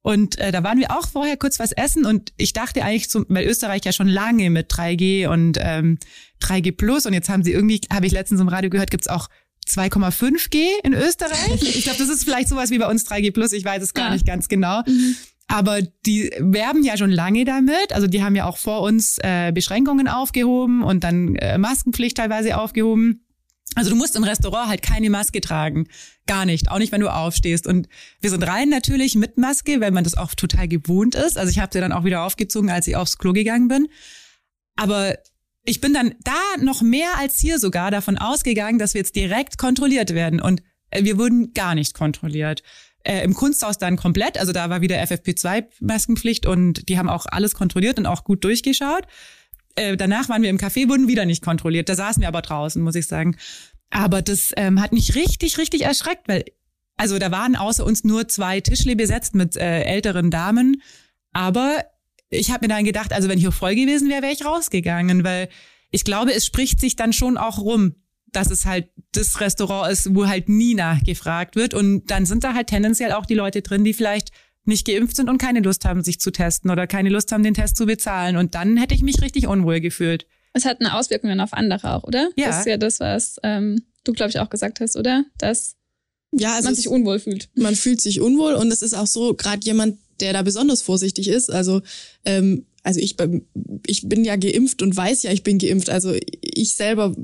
Und 0.02 0.38
äh, 0.38 0.52
da 0.52 0.64
waren 0.64 0.78
wir 0.78 0.92
auch 0.92 1.08
vorher 1.08 1.36
kurz 1.36 1.60
was 1.60 1.72
essen 1.72 2.06
und 2.06 2.32
ich 2.38 2.54
dachte 2.54 2.84
eigentlich, 2.84 3.10
zum, 3.10 3.26
weil 3.28 3.48
Österreich 3.48 3.82
ja 3.86 3.92
schon 3.92 4.08
lange 4.08 4.52
mit 4.52 4.72
3G 4.72 5.28
und 5.28 5.58
ähm, 5.60 5.98
3G 6.42 6.78
Plus 6.78 7.08
und 7.08 7.14
jetzt 7.14 7.28
haben 7.28 7.44
sie 7.44 7.52
irgendwie, 7.52 7.82
habe 7.92 8.06
ich 8.06 8.12
letztens 8.12 8.40
im 8.40 8.48
Radio 8.48 8.70
gehört, 8.70 8.92
gibt's 8.92 9.08
auch 9.08 9.30
2,5G 9.68 10.64
in 10.84 10.94
Österreich. 10.94 11.64
Ich 11.76 11.86
glaube, 11.86 11.98
das 11.98 12.10
ist 12.10 12.24
vielleicht 12.24 12.50
sowas 12.50 12.70
wie 12.70 12.78
bei 12.78 12.88
uns 12.88 13.08
3G 13.08 13.34
Plus, 13.34 13.52
ich 13.52 13.66
weiß 13.66 13.82
es 13.82 13.96
gar 13.96 14.10
ja. 14.10 14.14
nicht 14.14 14.28
ganz 14.28 14.48
genau. 14.48 14.82
Mhm. 14.86 15.16
Aber 15.48 15.82
die 15.82 16.32
werben 16.40 16.84
ja 16.84 16.98
schon 16.98 17.12
lange 17.12 17.46
damit. 17.46 17.92
Also 17.92 18.06
die 18.08 18.24
haben 18.24 18.36
ja 18.36 18.46
auch 18.46 18.58
vor 18.58 18.82
uns 18.82 19.18
äh, 19.24 19.52
Beschränkungen 19.52 20.08
aufgehoben 20.08 20.84
und 20.84 21.04
dann 21.04 21.36
äh, 21.36 21.58
Maskenpflicht 21.58 22.18
teilweise 22.18 22.58
aufgehoben. 22.58 23.25
Also 23.76 23.90
du 23.90 23.96
musst 23.96 24.16
im 24.16 24.24
Restaurant 24.24 24.70
halt 24.70 24.82
keine 24.82 25.10
Maske 25.10 25.42
tragen. 25.42 25.88
Gar 26.28 26.46
nicht. 26.46 26.72
Auch 26.72 26.80
nicht, 26.80 26.92
wenn 26.92 27.02
du 27.02 27.14
aufstehst. 27.14 27.68
Und 27.68 27.88
wir 28.22 28.30
sind 28.30 28.48
rein 28.48 28.70
natürlich 28.70 29.16
mit 29.16 29.38
Maske, 29.38 29.82
weil 29.82 29.92
man 29.92 30.06
das 30.06 30.16
auch 30.16 30.34
total 30.34 30.68
gewohnt 30.68 31.14
ist. 31.14 31.38
Also 31.38 31.52
ich 31.52 31.60
habe 31.60 31.72
sie 31.74 31.82
dann 31.82 31.92
auch 31.92 32.06
wieder 32.06 32.24
aufgezogen, 32.24 32.70
als 32.70 32.88
ich 32.88 32.96
aufs 32.96 33.18
Klo 33.18 33.34
gegangen 33.34 33.68
bin. 33.68 33.88
Aber 34.78 35.18
ich 35.66 35.82
bin 35.82 35.94
dann 35.94 36.16
da 36.24 36.62
noch 36.62 36.82
mehr 36.82 37.18
als 37.18 37.38
hier 37.38 37.60
sogar 37.60 37.92
davon 37.92 38.18
ausgegangen, 38.18 38.80
dass 38.80 38.94
wir 38.94 39.02
jetzt 39.02 39.16
direkt 39.16 39.58
kontrolliert 39.58 40.14
werden. 40.14 40.40
Und 40.40 40.64
äh, 40.92 41.04
wir 41.04 41.18
wurden 41.18 41.54
gar 41.54 41.76
nicht 41.76 41.94
kontrolliert. 41.94 42.64
Äh, 43.04 43.24
Im 43.24 43.34
Kunsthaus 43.34 43.78
dann 43.78 43.98
komplett. 43.98 44.40
Also 44.40 44.54
da 44.54 44.70
war 44.70 44.82
wieder 44.82 44.98
FFP2-Maskenpflicht 44.98 46.48
und 46.48 46.88
die 46.88 46.98
haben 46.98 47.10
auch 47.10 47.26
alles 47.28 47.54
kontrolliert 47.56 48.00
und 48.00 48.06
auch 48.06 48.24
gut 48.24 48.44
durchgeschaut. 48.44 49.06
Äh, 49.76 49.98
danach 49.98 50.30
waren 50.30 50.42
wir 50.42 50.50
im 50.50 50.58
Café, 50.58 50.88
wurden 50.90 51.08
wieder 51.08 51.26
nicht 51.26 51.44
kontrolliert. 51.44 51.90
Da 51.90 51.96
saßen 51.96 52.22
wir 52.22 52.28
aber 52.28 52.42
draußen, 52.42 52.82
muss 52.82 52.96
ich 52.96 53.08
sagen. 53.08 53.38
Aber 53.90 54.22
das 54.22 54.52
ähm, 54.58 54.82
hat 54.82 54.94
mich 54.94 55.16
richtig, 55.16 55.58
richtig 55.58 55.84
erschreckt, 55.84 56.28
weil 56.28 56.46
also 56.98 57.20
da 57.20 57.32
waren 57.32 57.56
außer 57.56 57.86
uns 57.86 58.04
nur 58.04 58.28
zwei 58.28 58.62
Tischle 58.62 58.96
besetzt 58.96 59.36
mit 59.36 59.58
äh, 59.58 59.82
älteren 59.84 60.32
Damen. 60.32 60.82
Aber 61.34 61.84
ich 62.30 62.52
habe 62.52 62.66
mir 62.66 62.74
dann 62.74 62.86
gedacht, 62.86 63.14
also 63.14 63.28
wenn 63.28 63.38
hier 63.38 63.52
voll 63.52 63.76
gewesen 63.76 64.10
wäre, 64.10 64.22
wäre 64.22 64.34
ich 64.34 64.46
rausgegangen, 64.46 65.24
weil 65.24 65.50
ich 65.92 66.06
glaube, 66.06 66.34
es 66.34 66.46
spricht 66.46 66.80
sich 66.80 66.96
dann 66.96 67.14
schon 67.14 67.38
auch 67.38 67.60
rum, 67.60 67.96
dass 68.32 68.52
es 68.52 68.66
halt 68.66 68.90
das 69.12 69.40
Restaurant 69.40 69.92
ist, 69.92 70.14
wo 70.16 70.28
halt 70.28 70.50
nie 70.50 70.74
nachgefragt 70.74 71.56
wird. 71.56 71.74
Und 71.74 72.08
dann 72.12 72.26
sind 72.26 72.44
da 72.44 72.54
halt 72.54 72.68
tendenziell 72.68 73.12
auch 73.12 73.26
die 73.26 73.36
Leute 73.36 73.62
drin, 73.62 73.84
die 73.84 73.94
vielleicht 73.94 74.32
nicht 74.66 74.86
geimpft 74.86 75.16
sind 75.16 75.30
und 75.30 75.38
keine 75.38 75.60
Lust 75.60 75.86
haben, 75.86 76.04
sich 76.04 76.20
zu 76.20 76.32
testen 76.32 76.72
oder 76.72 76.88
keine 76.88 77.10
Lust 77.10 77.32
haben, 77.32 77.44
den 77.44 77.54
Test 77.54 77.78
zu 77.78 77.86
bezahlen. 77.86 78.38
Und 78.38 78.56
dann 78.56 78.78
hätte 78.78 78.96
ich 78.96 79.02
mich 79.02 79.22
richtig 79.22 79.48
unwohl 79.48 79.80
gefühlt. 79.80 80.26
Es 80.54 80.66
hat 80.66 80.80
eine 80.80 80.96
Auswirkung 80.96 81.38
auf 81.40 81.54
andere 81.54 81.94
auch, 81.94 82.04
oder? 82.04 82.30
Ja. 82.36 82.48
Das 82.48 82.60
ist 82.60 82.66
ja 82.66 82.78
das, 82.78 83.00
was 83.00 83.38
ähm, 83.44 83.84
du, 84.04 84.14
glaube 84.14 84.30
ich, 84.30 84.40
auch 84.40 84.50
gesagt 84.50 84.80
hast, 84.80 84.96
oder? 84.96 85.26
Dass 85.38 85.76
ja, 86.32 86.56
also 86.56 86.68
man 86.68 86.76
sich 86.76 86.88
unwohl 86.88 87.20
fühlt. 87.20 87.50
Man 87.56 87.76
fühlt 87.76 88.02
sich 88.02 88.22
unwohl 88.22 88.54
und 88.54 88.72
es 88.72 88.82
ist 88.82 88.94
auch 88.94 89.08
so, 89.08 89.34
gerade 89.34 89.62
jemand, 89.64 89.98
der 90.20 90.34
da 90.34 90.42
besonders 90.42 90.82
vorsichtig 90.82 91.28
ist. 91.28 91.52
Also, 91.52 91.82
ähm, 92.24 92.66
also 92.84 93.00
ich, 93.00 93.16
ich 93.88 94.08
bin 94.08 94.24
ja 94.24 94.36
geimpft 94.36 94.82
und 94.82 94.96
weiß 94.96 95.24
ja, 95.24 95.32
ich 95.32 95.44
bin 95.44 95.58
geimpft. 95.58 95.90
Also 95.90 96.14
ich 96.42 96.76
selber 96.76 97.16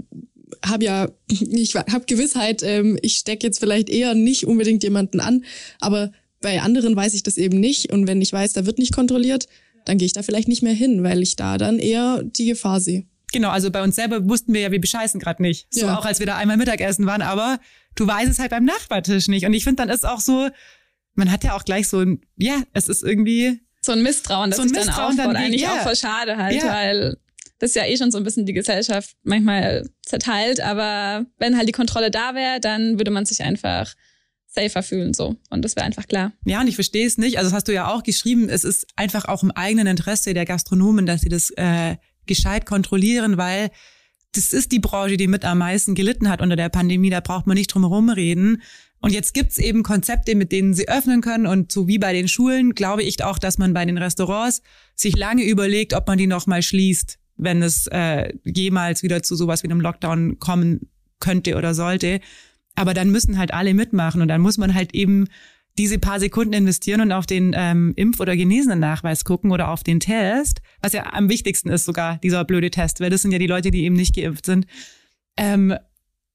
habe 0.65 0.85
ja, 0.85 1.09
ich 1.27 1.75
habe 1.75 2.05
Gewissheit, 2.05 2.63
ähm, 2.63 2.97
ich 3.01 3.17
stecke 3.17 3.47
jetzt 3.47 3.59
vielleicht 3.59 3.89
eher 3.89 4.13
nicht 4.13 4.45
unbedingt 4.45 4.83
jemanden 4.83 5.19
an, 5.19 5.45
aber 5.79 6.11
bei 6.41 6.61
anderen 6.61 6.95
weiß 6.95 7.13
ich 7.13 7.23
das 7.23 7.37
eben 7.37 7.59
nicht. 7.59 7.91
Und 7.91 8.07
wenn 8.07 8.21
ich 8.21 8.33
weiß, 8.33 8.53
da 8.53 8.65
wird 8.65 8.79
nicht 8.79 8.93
kontrolliert, 8.93 9.47
dann 9.85 9.97
gehe 9.97 10.05
ich 10.05 10.13
da 10.13 10.23
vielleicht 10.23 10.47
nicht 10.47 10.63
mehr 10.63 10.73
hin, 10.73 11.03
weil 11.03 11.21
ich 11.21 11.35
da 11.35 11.57
dann 11.57 11.79
eher 11.79 12.21
die 12.23 12.45
Gefahr 12.45 12.81
sehe. 12.81 13.05
Genau, 13.31 13.49
also 13.49 13.71
bei 13.71 13.81
uns 13.81 13.95
selber 13.95 14.27
wussten 14.27 14.53
wir 14.53 14.61
ja, 14.61 14.71
wir 14.71 14.81
bescheißen 14.81 15.19
gerade 15.19 15.41
nicht. 15.41 15.67
So 15.73 15.85
ja. 15.85 15.97
auch 15.97 16.05
als 16.05 16.19
wir 16.19 16.25
da 16.25 16.35
einmal 16.35 16.57
Mittagessen 16.57 17.05
waren, 17.05 17.21
aber 17.21 17.59
du 17.95 18.05
weißt 18.05 18.29
es 18.29 18.39
halt 18.39 18.51
beim 18.51 18.65
Nachbartisch 18.65 19.27
nicht. 19.27 19.45
Und 19.45 19.53
ich 19.53 19.63
finde, 19.63 19.83
dann 19.83 19.89
ist 19.89 20.05
auch 20.05 20.19
so, 20.19 20.49
man 21.15 21.31
hat 21.31 21.43
ja 21.43 21.55
auch 21.55 21.63
gleich 21.63 21.87
so 21.87 21.99
ein, 21.99 22.21
ja, 22.35 22.61
es 22.73 22.89
ist 22.89 23.03
irgendwie 23.03 23.61
so 23.81 23.93
ein 23.93 24.03
Misstrauen, 24.03 24.51
das 24.51 24.57
so 24.57 24.63
ein 24.63 24.69
Misstrauen 24.69 25.17
dann 25.17 25.27
aufbaut, 25.27 25.35
dann, 25.35 25.43
eigentlich 25.43 25.61
ja. 25.61 25.73
auch 25.73 25.83
voll 25.83 25.95
schade 25.95 26.37
halt, 26.37 26.61
ja. 26.61 26.67
weil 26.67 27.17
das 27.57 27.71
ist 27.71 27.75
ja 27.75 27.85
eh 27.85 27.97
schon 27.97 28.11
so 28.11 28.17
ein 28.17 28.23
bisschen 28.23 28.45
die 28.45 28.53
Gesellschaft 28.53 29.15
manchmal 29.23 29.89
zerteilt, 30.03 30.61
aber 30.61 31.25
wenn 31.37 31.57
halt 31.57 31.67
die 31.67 31.73
Kontrolle 31.73 32.11
da 32.11 32.35
wäre, 32.35 32.59
dann 32.59 32.99
würde 32.99 33.11
man 33.11 33.25
sich 33.25 33.41
einfach 33.41 33.93
safer 34.53 34.83
fühlen 34.83 35.13
so 35.13 35.37
und 35.49 35.63
das 35.63 35.75
wäre 35.75 35.85
einfach 35.85 36.07
klar. 36.07 36.33
Ja, 36.45 36.61
und 36.61 36.67
ich 36.67 36.75
verstehe 36.75 37.07
es 37.07 37.17
nicht, 37.17 37.37
also 37.37 37.49
das 37.49 37.55
hast 37.55 37.67
du 37.67 37.73
ja 37.73 37.87
auch 37.87 38.03
geschrieben, 38.03 38.49
es 38.49 38.63
ist 38.63 38.85
einfach 38.95 39.25
auch 39.25 39.43
im 39.43 39.51
eigenen 39.51 39.87
Interesse 39.87 40.33
der 40.33 40.45
Gastronomen, 40.45 41.05
dass 41.05 41.21
sie 41.21 41.29
das 41.29 41.51
äh, 41.51 41.95
gescheit 42.25 42.65
kontrollieren, 42.65 43.37
weil 43.37 43.71
das 44.33 44.53
ist 44.53 44.71
die 44.71 44.79
Branche, 44.79 45.17
die 45.17 45.27
mit 45.27 45.43
am 45.43 45.57
meisten 45.57 45.95
gelitten 45.95 46.29
hat 46.29 46.41
unter 46.41 46.55
der 46.55 46.69
Pandemie, 46.69 47.09
da 47.09 47.19
braucht 47.19 47.47
man 47.47 47.57
nicht 47.57 47.73
drum 47.73 47.83
herum 47.83 48.09
reden. 48.09 48.61
Und 49.01 49.11
jetzt 49.13 49.33
gibt's 49.33 49.57
eben 49.57 49.83
Konzepte, 49.83 50.35
mit 50.35 50.51
denen 50.51 50.73
sie 50.73 50.87
öffnen 50.87 51.21
können. 51.21 51.47
Und 51.47 51.71
so 51.71 51.87
wie 51.87 51.97
bei 51.97 52.13
den 52.13 52.27
Schulen 52.27 52.75
glaube 52.75 53.03
ich 53.03 53.23
auch, 53.23 53.39
dass 53.39 53.57
man 53.57 53.73
bei 53.73 53.83
den 53.83 53.97
Restaurants 53.97 54.61
sich 54.95 55.17
lange 55.17 55.43
überlegt, 55.43 55.93
ob 55.93 56.07
man 56.07 56.19
die 56.19 56.27
nochmal 56.27 56.61
schließt, 56.61 57.17
wenn 57.37 57.63
es 57.63 57.87
äh, 57.87 58.31
jemals 58.45 59.01
wieder 59.01 59.23
zu 59.23 59.35
sowas 59.35 59.63
wie 59.63 59.67
einem 59.67 59.81
Lockdown 59.81 60.37
kommen 60.39 60.91
könnte 61.19 61.55
oder 61.55 61.73
sollte. 61.73 62.21
Aber 62.81 62.95
dann 62.95 63.11
müssen 63.11 63.37
halt 63.37 63.53
alle 63.53 63.75
mitmachen 63.75 64.23
und 64.23 64.27
dann 64.27 64.41
muss 64.41 64.57
man 64.57 64.73
halt 64.73 64.95
eben 64.95 65.27
diese 65.77 65.99
paar 65.99 66.19
Sekunden 66.19 66.53
investieren 66.53 66.99
und 67.01 67.11
auf 67.11 67.27
den 67.27 67.53
ähm, 67.55 67.93
Impf- 67.95 68.19
oder 68.19 68.35
Genesenen-Nachweis 68.35 69.23
gucken 69.23 69.51
oder 69.51 69.69
auf 69.69 69.83
den 69.83 69.99
Test, 69.99 70.63
was 70.81 70.93
ja 70.93 71.13
am 71.13 71.29
wichtigsten 71.29 71.69
ist 71.69 71.85
sogar, 71.85 72.17
dieser 72.17 72.43
blöde 72.43 72.71
Test, 72.71 72.99
weil 72.99 73.11
das 73.11 73.21
sind 73.21 73.33
ja 73.33 73.37
die 73.37 73.45
Leute, 73.45 73.69
die 73.69 73.83
eben 73.83 73.95
nicht 73.95 74.15
geimpft 74.15 74.47
sind. 74.47 74.65
Ähm, 75.37 75.75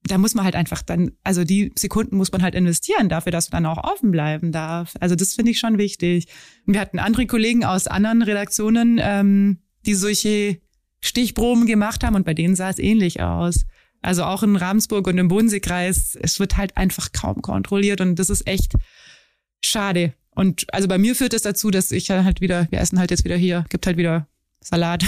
da 0.04 0.18
muss 0.18 0.36
man 0.36 0.44
halt 0.44 0.54
einfach 0.54 0.82
dann, 0.82 1.10
also 1.24 1.42
die 1.42 1.72
Sekunden 1.74 2.16
muss 2.16 2.30
man 2.30 2.44
halt 2.44 2.54
investieren 2.54 3.08
dafür, 3.08 3.32
dass 3.32 3.50
man 3.50 3.64
dann 3.64 3.72
auch 3.72 3.82
offen 3.82 4.12
bleiben 4.12 4.52
darf. 4.52 4.94
Also 5.00 5.16
das 5.16 5.34
finde 5.34 5.50
ich 5.50 5.58
schon 5.58 5.78
wichtig. 5.78 6.28
Und 6.64 6.74
wir 6.74 6.80
hatten 6.80 7.00
andere 7.00 7.26
Kollegen 7.26 7.64
aus 7.64 7.88
anderen 7.88 8.22
Redaktionen, 8.22 9.00
ähm, 9.02 9.58
die 9.84 9.94
solche 9.94 10.60
Stichproben 11.00 11.66
gemacht 11.66 12.04
haben 12.04 12.14
und 12.14 12.24
bei 12.24 12.34
denen 12.34 12.54
sah 12.54 12.70
es 12.70 12.78
ähnlich 12.78 13.20
aus. 13.20 13.64
Also 14.02 14.24
auch 14.24 14.42
in 14.42 14.56
Ramsburg 14.56 15.06
und 15.06 15.18
im 15.18 15.28
Bodenseekreis, 15.28 16.16
es 16.20 16.38
wird 16.38 16.56
halt 16.56 16.76
einfach 16.76 17.12
kaum 17.12 17.42
kontrolliert 17.42 18.00
und 18.00 18.16
das 18.16 18.30
ist 18.30 18.46
echt 18.46 18.72
schade. 19.64 20.12
Und 20.30 20.66
also 20.72 20.86
bei 20.86 20.98
mir 20.98 21.14
führt 21.14 21.32
es 21.34 21.42
das 21.42 21.54
dazu, 21.54 21.70
dass 21.70 21.90
ich 21.90 22.10
halt 22.10 22.40
wieder, 22.40 22.66
wir 22.70 22.78
essen 22.80 22.98
halt 22.98 23.10
jetzt 23.10 23.24
wieder 23.24 23.36
hier, 23.36 23.64
gibt 23.70 23.86
halt 23.86 23.96
wieder 23.96 24.26
Salat. 24.60 25.02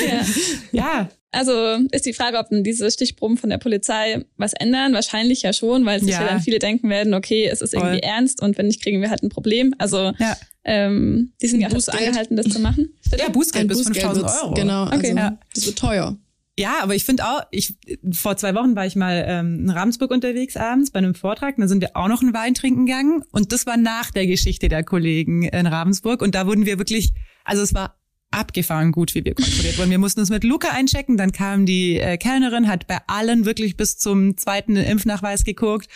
ja. 0.00 0.26
ja. 0.72 1.08
Also 1.32 1.52
ist 1.92 2.06
die 2.06 2.14
Frage, 2.14 2.38
ob 2.38 2.48
denn 2.48 2.64
diese 2.64 2.90
Stichproben 2.90 3.36
von 3.36 3.50
der 3.50 3.58
Polizei 3.58 4.24
was 4.38 4.54
ändern. 4.54 4.94
Wahrscheinlich 4.94 5.42
ja 5.42 5.52
schon, 5.52 5.84
weil 5.84 6.00
sich 6.00 6.10
ja. 6.10 6.22
ja 6.22 6.28
dann 6.28 6.40
viele 6.40 6.58
denken 6.58 6.88
werden, 6.88 7.12
okay, 7.12 7.46
es 7.46 7.60
ist 7.60 7.74
irgendwie 7.74 7.98
Voll. 8.00 8.08
ernst 8.08 8.40
und 8.42 8.56
wenn 8.56 8.68
nicht, 8.68 8.82
kriegen 8.82 9.02
wir 9.02 9.10
halt 9.10 9.22
ein 9.22 9.28
Problem. 9.28 9.74
Also 9.78 10.12
ja. 10.18 10.36
Ähm, 10.64 11.32
die 11.42 11.46
sind 11.48 11.60
ja 11.60 11.68
auch 11.68 11.72
dazu 11.72 11.90
angehalten, 11.92 12.36
das 12.36 12.48
zu 12.48 12.58
machen. 12.58 12.88
Ja, 13.18 13.28
Bußgeld 13.28 13.64
Ein 13.64 13.68
bis 13.68 13.78
Bußgeld 13.78 13.96
5000 14.04 14.24
wird's- 14.24 14.42
Euro. 14.42 14.54
Genau, 14.54 14.86
Okay. 14.86 14.94
also 15.10 15.16
Ja. 15.16 15.38
das 15.54 15.66
wird 15.66 15.78
teuer. 15.78 16.16
Ja, 16.58 16.78
aber 16.80 16.94
ich 16.94 17.04
finde 17.04 17.24
auch, 17.26 17.42
ich 17.50 17.76
vor 18.12 18.38
zwei 18.38 18.54
Wochen 18.54 18.74
war 18.76 18.86
ich 18.86 18.96
mal 18.96 19.24
ähm, 19.26 19.60
in 19.60 19.70
Ravensburg 19.70 20.10
unterwegs 20.10 20.56
abends 20.56 20.90
bei 20.90 20.98
einem 20.98 21.14
Vortrag, 21.14 21.56
da 21.58 21.68
sind 21.68 21.82
wir 21.82 21.96
auch 21.96 22.08
noch 22.08 22.22
einen 22.22 22.32
Wein 22.32 22.54
trinken 22.54 22.86
gegangen 22.86 23.22
und 23.30 23.52
das 23.52 23.66
war 23.66 23.76
nach 23.76 24.10
der 24.10 24.26
Geschichte 24.26 24.68
der 24.68 24.82
Kollegen 24.82 25.42
in 25.42 25.66
Ravensburg 25.66 26.22
und 26.22 26.34
da 26.34 26.46
wurden 26.46 26.64
wir 26.64 26.78
wirklich, 26.78 27.12
also 27.44 27.62
es 27.62 27.74
war 27.74 27.98
abgefahren 28.30 28.90
gut, 28.90 29.14
wie 29.14 29.24
wir 29.24 29.34
kontrolliert 29.34 29.78
wurden. 29.78 29.90
Wir 29.90 29.98
mussten 29.98 30.20
uns 30.20 30.30
mit 30.30 30.44
Luca 30.44 30.70
einchecken, 30.70 31.18
dann 31.18 31.32
kam 31.32 31.66
die 31.66 31.98
äh, 31.98 32.16
Kellnerin, 32.16 32.68
hat 32.68 32.86
bei 32.86 32.98
allen 33.06 33.44
wirklich 33.44 33.76
bis 33.76 33.98
zum 33.98 34.38
zweiten 34.38 34.76
Impfnachweis 34.76 35.44
geguckt. 35.44 35.88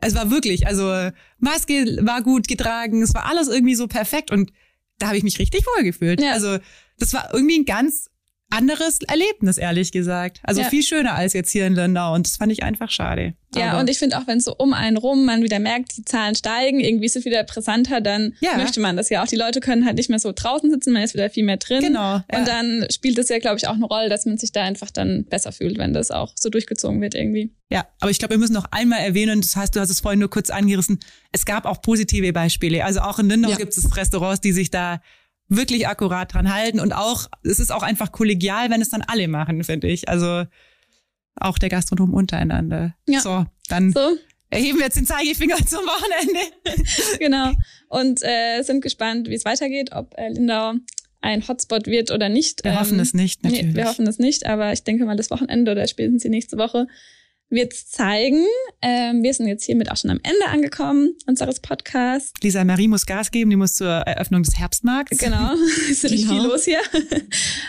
Es 0.00 0.16
war 0.16 0.32
wirklich, 0.32 0.66
also 0.66 1.10
Maske 1.38 1.98
war 2.02 2.22
gut 2.22 2.48
getragen, 2.48 3.02
es 3.02 3.14
war 3.14 3.26
alles 3.26 3.48
irgendwie 3.48 3.76
so 3.76 3.86
perfekt 3.86 4.32
und 4.32 4.52
da 4.98 5.08
habe 5.08 5.16
ich 5.16 5.22
mich 5.22 5.38
richtig 5.38 5.64
wohl 5.64 5.84
gefühlt. 5.84 6.20
Ja. 6.20 6.32
Also 6.32 6.58
das 6.98 7.14
war 7.14 7.32
irgendwie 7.32 7.60
ein 7.60 7.64
ganz 7.64 8.10
anderes 8.50 9.00
Erlebnis, 9.06 9.58
ehrlich 9.58 9.92
gesagt. 9.92 10.40
Also 10.42 10.62
Ja. 10.62 10.68
viel 10.68 10.82
schöner 10.82 11.14
als 11.14 11.32
jetzt 11.34 11.50
hier 11.50 11.66
in 11.66 11.74
Lindau 11.74 12.14
und 12.14 12.26
das 12.26 12.36
fand 12.36 12.50
ich 12.50 12.62
einfach 12.62 12.90
schade. 12.90 13.34
Ja, 13.54 13.70
Aber- 13.72 13.80
und 13.80 13.90
ich 13.90 13.98
finde 13.98 14.18
auch, 14.18 14.26
wenn 14.26 14.40
so 14.40 14.54
um 14.56 14.72
einen 14.74 14.96
rum 14.96 15.24
man 15.24 15.42
wieder 15.42 15.58
merkt, 15.58 15.96
die 15.96 16.04
Zahlen 16.04 16.34
steigen, 16.34 16.80
irgendwie 16.80 17.06
ist 17.06 17.16
es 17.16 17.24
wieder 17.24 17.44
brisanter, 17.44 18.00
dann 18.00 18.34
Ja. 18.40 18.56
möchte 18.56 18.80
man 18.80 18.96
das 18.96 19.08
ja 19.10 19.22
auch. 19.22 19.26
Die 19.26 19.36
Leute 19.36 19.60
können 19.60 19.84
halt 19.86 19.96
nicht 19.96 20.10
mehr 20.10 20.18
so 20.18 20.32
draußen 20.34 20.70
sitzen, 20.70 20.92
man 20.92 21.02
ist 21.02 21.14
wieder 21.14 21.28
viel 21.30 21.44
mehr 21.44 21.56
drin. 21.58 21.80
Genau, 21.82 22.16
ja. 22.30 22.38
Und 22.38 22.48
dann 22.48 22.86
spielt 22.90 23.18
es 23.18 23.28
ja, 23.28 23.38
glaube 23.38 23.56
ich, 23.58 23.66
auch 23.68 23.74
eine 23.74 23.84
Rolle, 23.86 24.08
dass 24.08 24.24
man 24.26 24.38
sich 24.38 24.52
da 24.52 24.62
einfach 24.62 24.90
dann 24.90 25.24
besser 25.28 25.52
fühlt, 25.52 25.78
wenn 25.78 25.92
das 25.92 26.10
auch 26.10 26.32
so 26.36 26.48
durchgezogen 26.50 27.00
wird 27.00 27.14
irgendwie. 27.14 27.52
Ja, 27.70 27.86
aber 28.00 28.10
ich 28.10 28.18
glaube, 28.18 28.34
wir 28.34 28.38
müssen 28.38 28.54
noch 28.54 28.66
einmal 28.70 29.00
erwähnen, 29.00 29.40
das 29.42 29.56
heißt, 29.56 29.76
du 29.76 29.80
hast 29.80 29.90
es 29.90 30.00
vorhin 30.00 30.20
nur 30.20 30.30
kurz 30.30 30.48
angerissen, 30.50 31.00
es 31.32 31.44
gab 31.44 31.66
auch 31.66 31.82
positive 31.82 32.32
Beispiele. 32.32 32.84
Also 32.84 33.00
auch 33.00 33.18
in 33.18 33.28
Lindau 33.28 33.50
Ja. 33.50 33.56
gibt 33.56 33.76
es 33.76 33.96
Restaurants, 33.96 34.40
die 34.40 34.52
sich 34.52 34.70
da 34.70 35.00
wirklich 35.48 35.88
akkurat 35.88 36.32
dran 36.32 36.52
halten 36.52 36.80
und 36.80 36.92
auch, 36.92 37.26
es 37.42 37.58
ist 37.58 37.72
auch 37.72 37.82
einfach 37.82 38.12
kollegial, 38.12 38.70
wenn 38.70 38.82
es 38.82 38.90
dann 38.90 39.02
alle 39.02 39.28
machen, 39.28 39.64
finde 39.64 39.88
ich. 39.88 40.08
Also 40.08 40.44
auch 41.36 41.58
der 41.58 41.68
Gastronom 41.68 42.12
untereinander. 42.14 42.94
Ja. 43.06 43.20
So, 43.20 43.46
dann 43.68 43.92
So, 43.92 44.16
erheben 44.50 44.78
wir 44.78 44.86
jetzt 44.86 44.96
den 44.96 45.06
Zeigefinger 45.06 45.56
zum 45.66 45.80
Wochenende. 45.80 46.88
genau. 47.18 47.52
Und 47.88 48.22
äh, 48.22 48.62
sind 48.62 48.82
gespannt, 48.82 49.28
wie 49.28 49.34
es 49.34 49.44
weitergeht, 49.44 49.92
ob 49.92 50.14
äh, 50.18 50.28
Lindau 50.28 50.74
ein 51.20 51.46
Hotspot 51.46 51.86
wird 51.86 52.10
oder 52.10 52.28
nicht. 52.28 52.64
Wir 52.64 52.78
hoffen 52.78 53.00
es 53.00 53.12
nicht, 53.12 53.42
natürlich. 53.42 53.66
Nee, 53.66 53.74
wir 53.74 53.86
hoffen 53.86 54.06
es 54.06 54.18
nicht, 54.18 54.46
aber 54.46 54.72
ich 54.72 54.84
denke 54.84 55.04
mal, 55.04 55.16
das 55.16 55.30
Wochenende 55.30 55.72
oder 55.72 55.86
spätestens 55.88 56.22
die 56.22 56.28
nächste 56.28 56.58
Woche 56.58 56.86
wird 57.50 57.72
es 57.72 57.88
zeigen. 57.88 58.44
Ähm, 58.82 59.22
wir 59.22 59.32
sind 59.34 59.46
jetzt 59.48 59.64
hiermit 59.64 59.90
auch 59.90 59.96
schon 59.96 60.10
am 60.10 60.20
Ende 60.22 60.46
angekommen 60.48 61.14
unseres 61.26 61.60
Podcasts. 61.60 62.32
Lisa 62.42 62.62
Marie 62.64 62.88
muss 62.88 63.06
Gas 63.06 63.30
geben, 63.30 63.50
die 63.50 63.56
muss 63.56 63.74
zur 63.74 63.88
Eröffnung 63.88 64.42
des 64.42 64.58
Herbstmarkts. 64.58 65.18
Genau, 65.18 65.52
ist 65.90 66.04
nämlich 66.04 66.22
Genau. 66.28 66.34
viel 66.40 66.50
los 66.50 66.64
hier. 66.64 66.80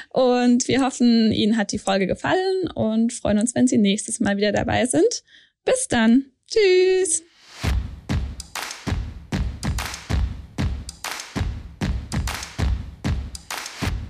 Und 0.09 0.67
wir 0.67 0.81
hoffen, 0.81 1.31
Ihnen 1.31 1.57
hat 1.57 1.71
die 1.71 1.79
Folge 1.79 2.07
gefallen 2.07 2.69
und 2.75 3.13
freuen 3.13 3.39
uns, 3.39 3.55
wenn 3.55 3.67
Sie 3.67 3.77
nächstes 3.77 4.19
Mal 4.19 4.37
wieder 4.37 4.51
dabei 4.51 4.85
sind. 4.85 5.23
Bis 5.65 5.87
dann. 5.87 6.25
Tschüss. 6.47 7.23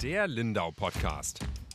Der 0.01 0.27
Lindau 0.27 0.71
Podcast. 0.71 1.39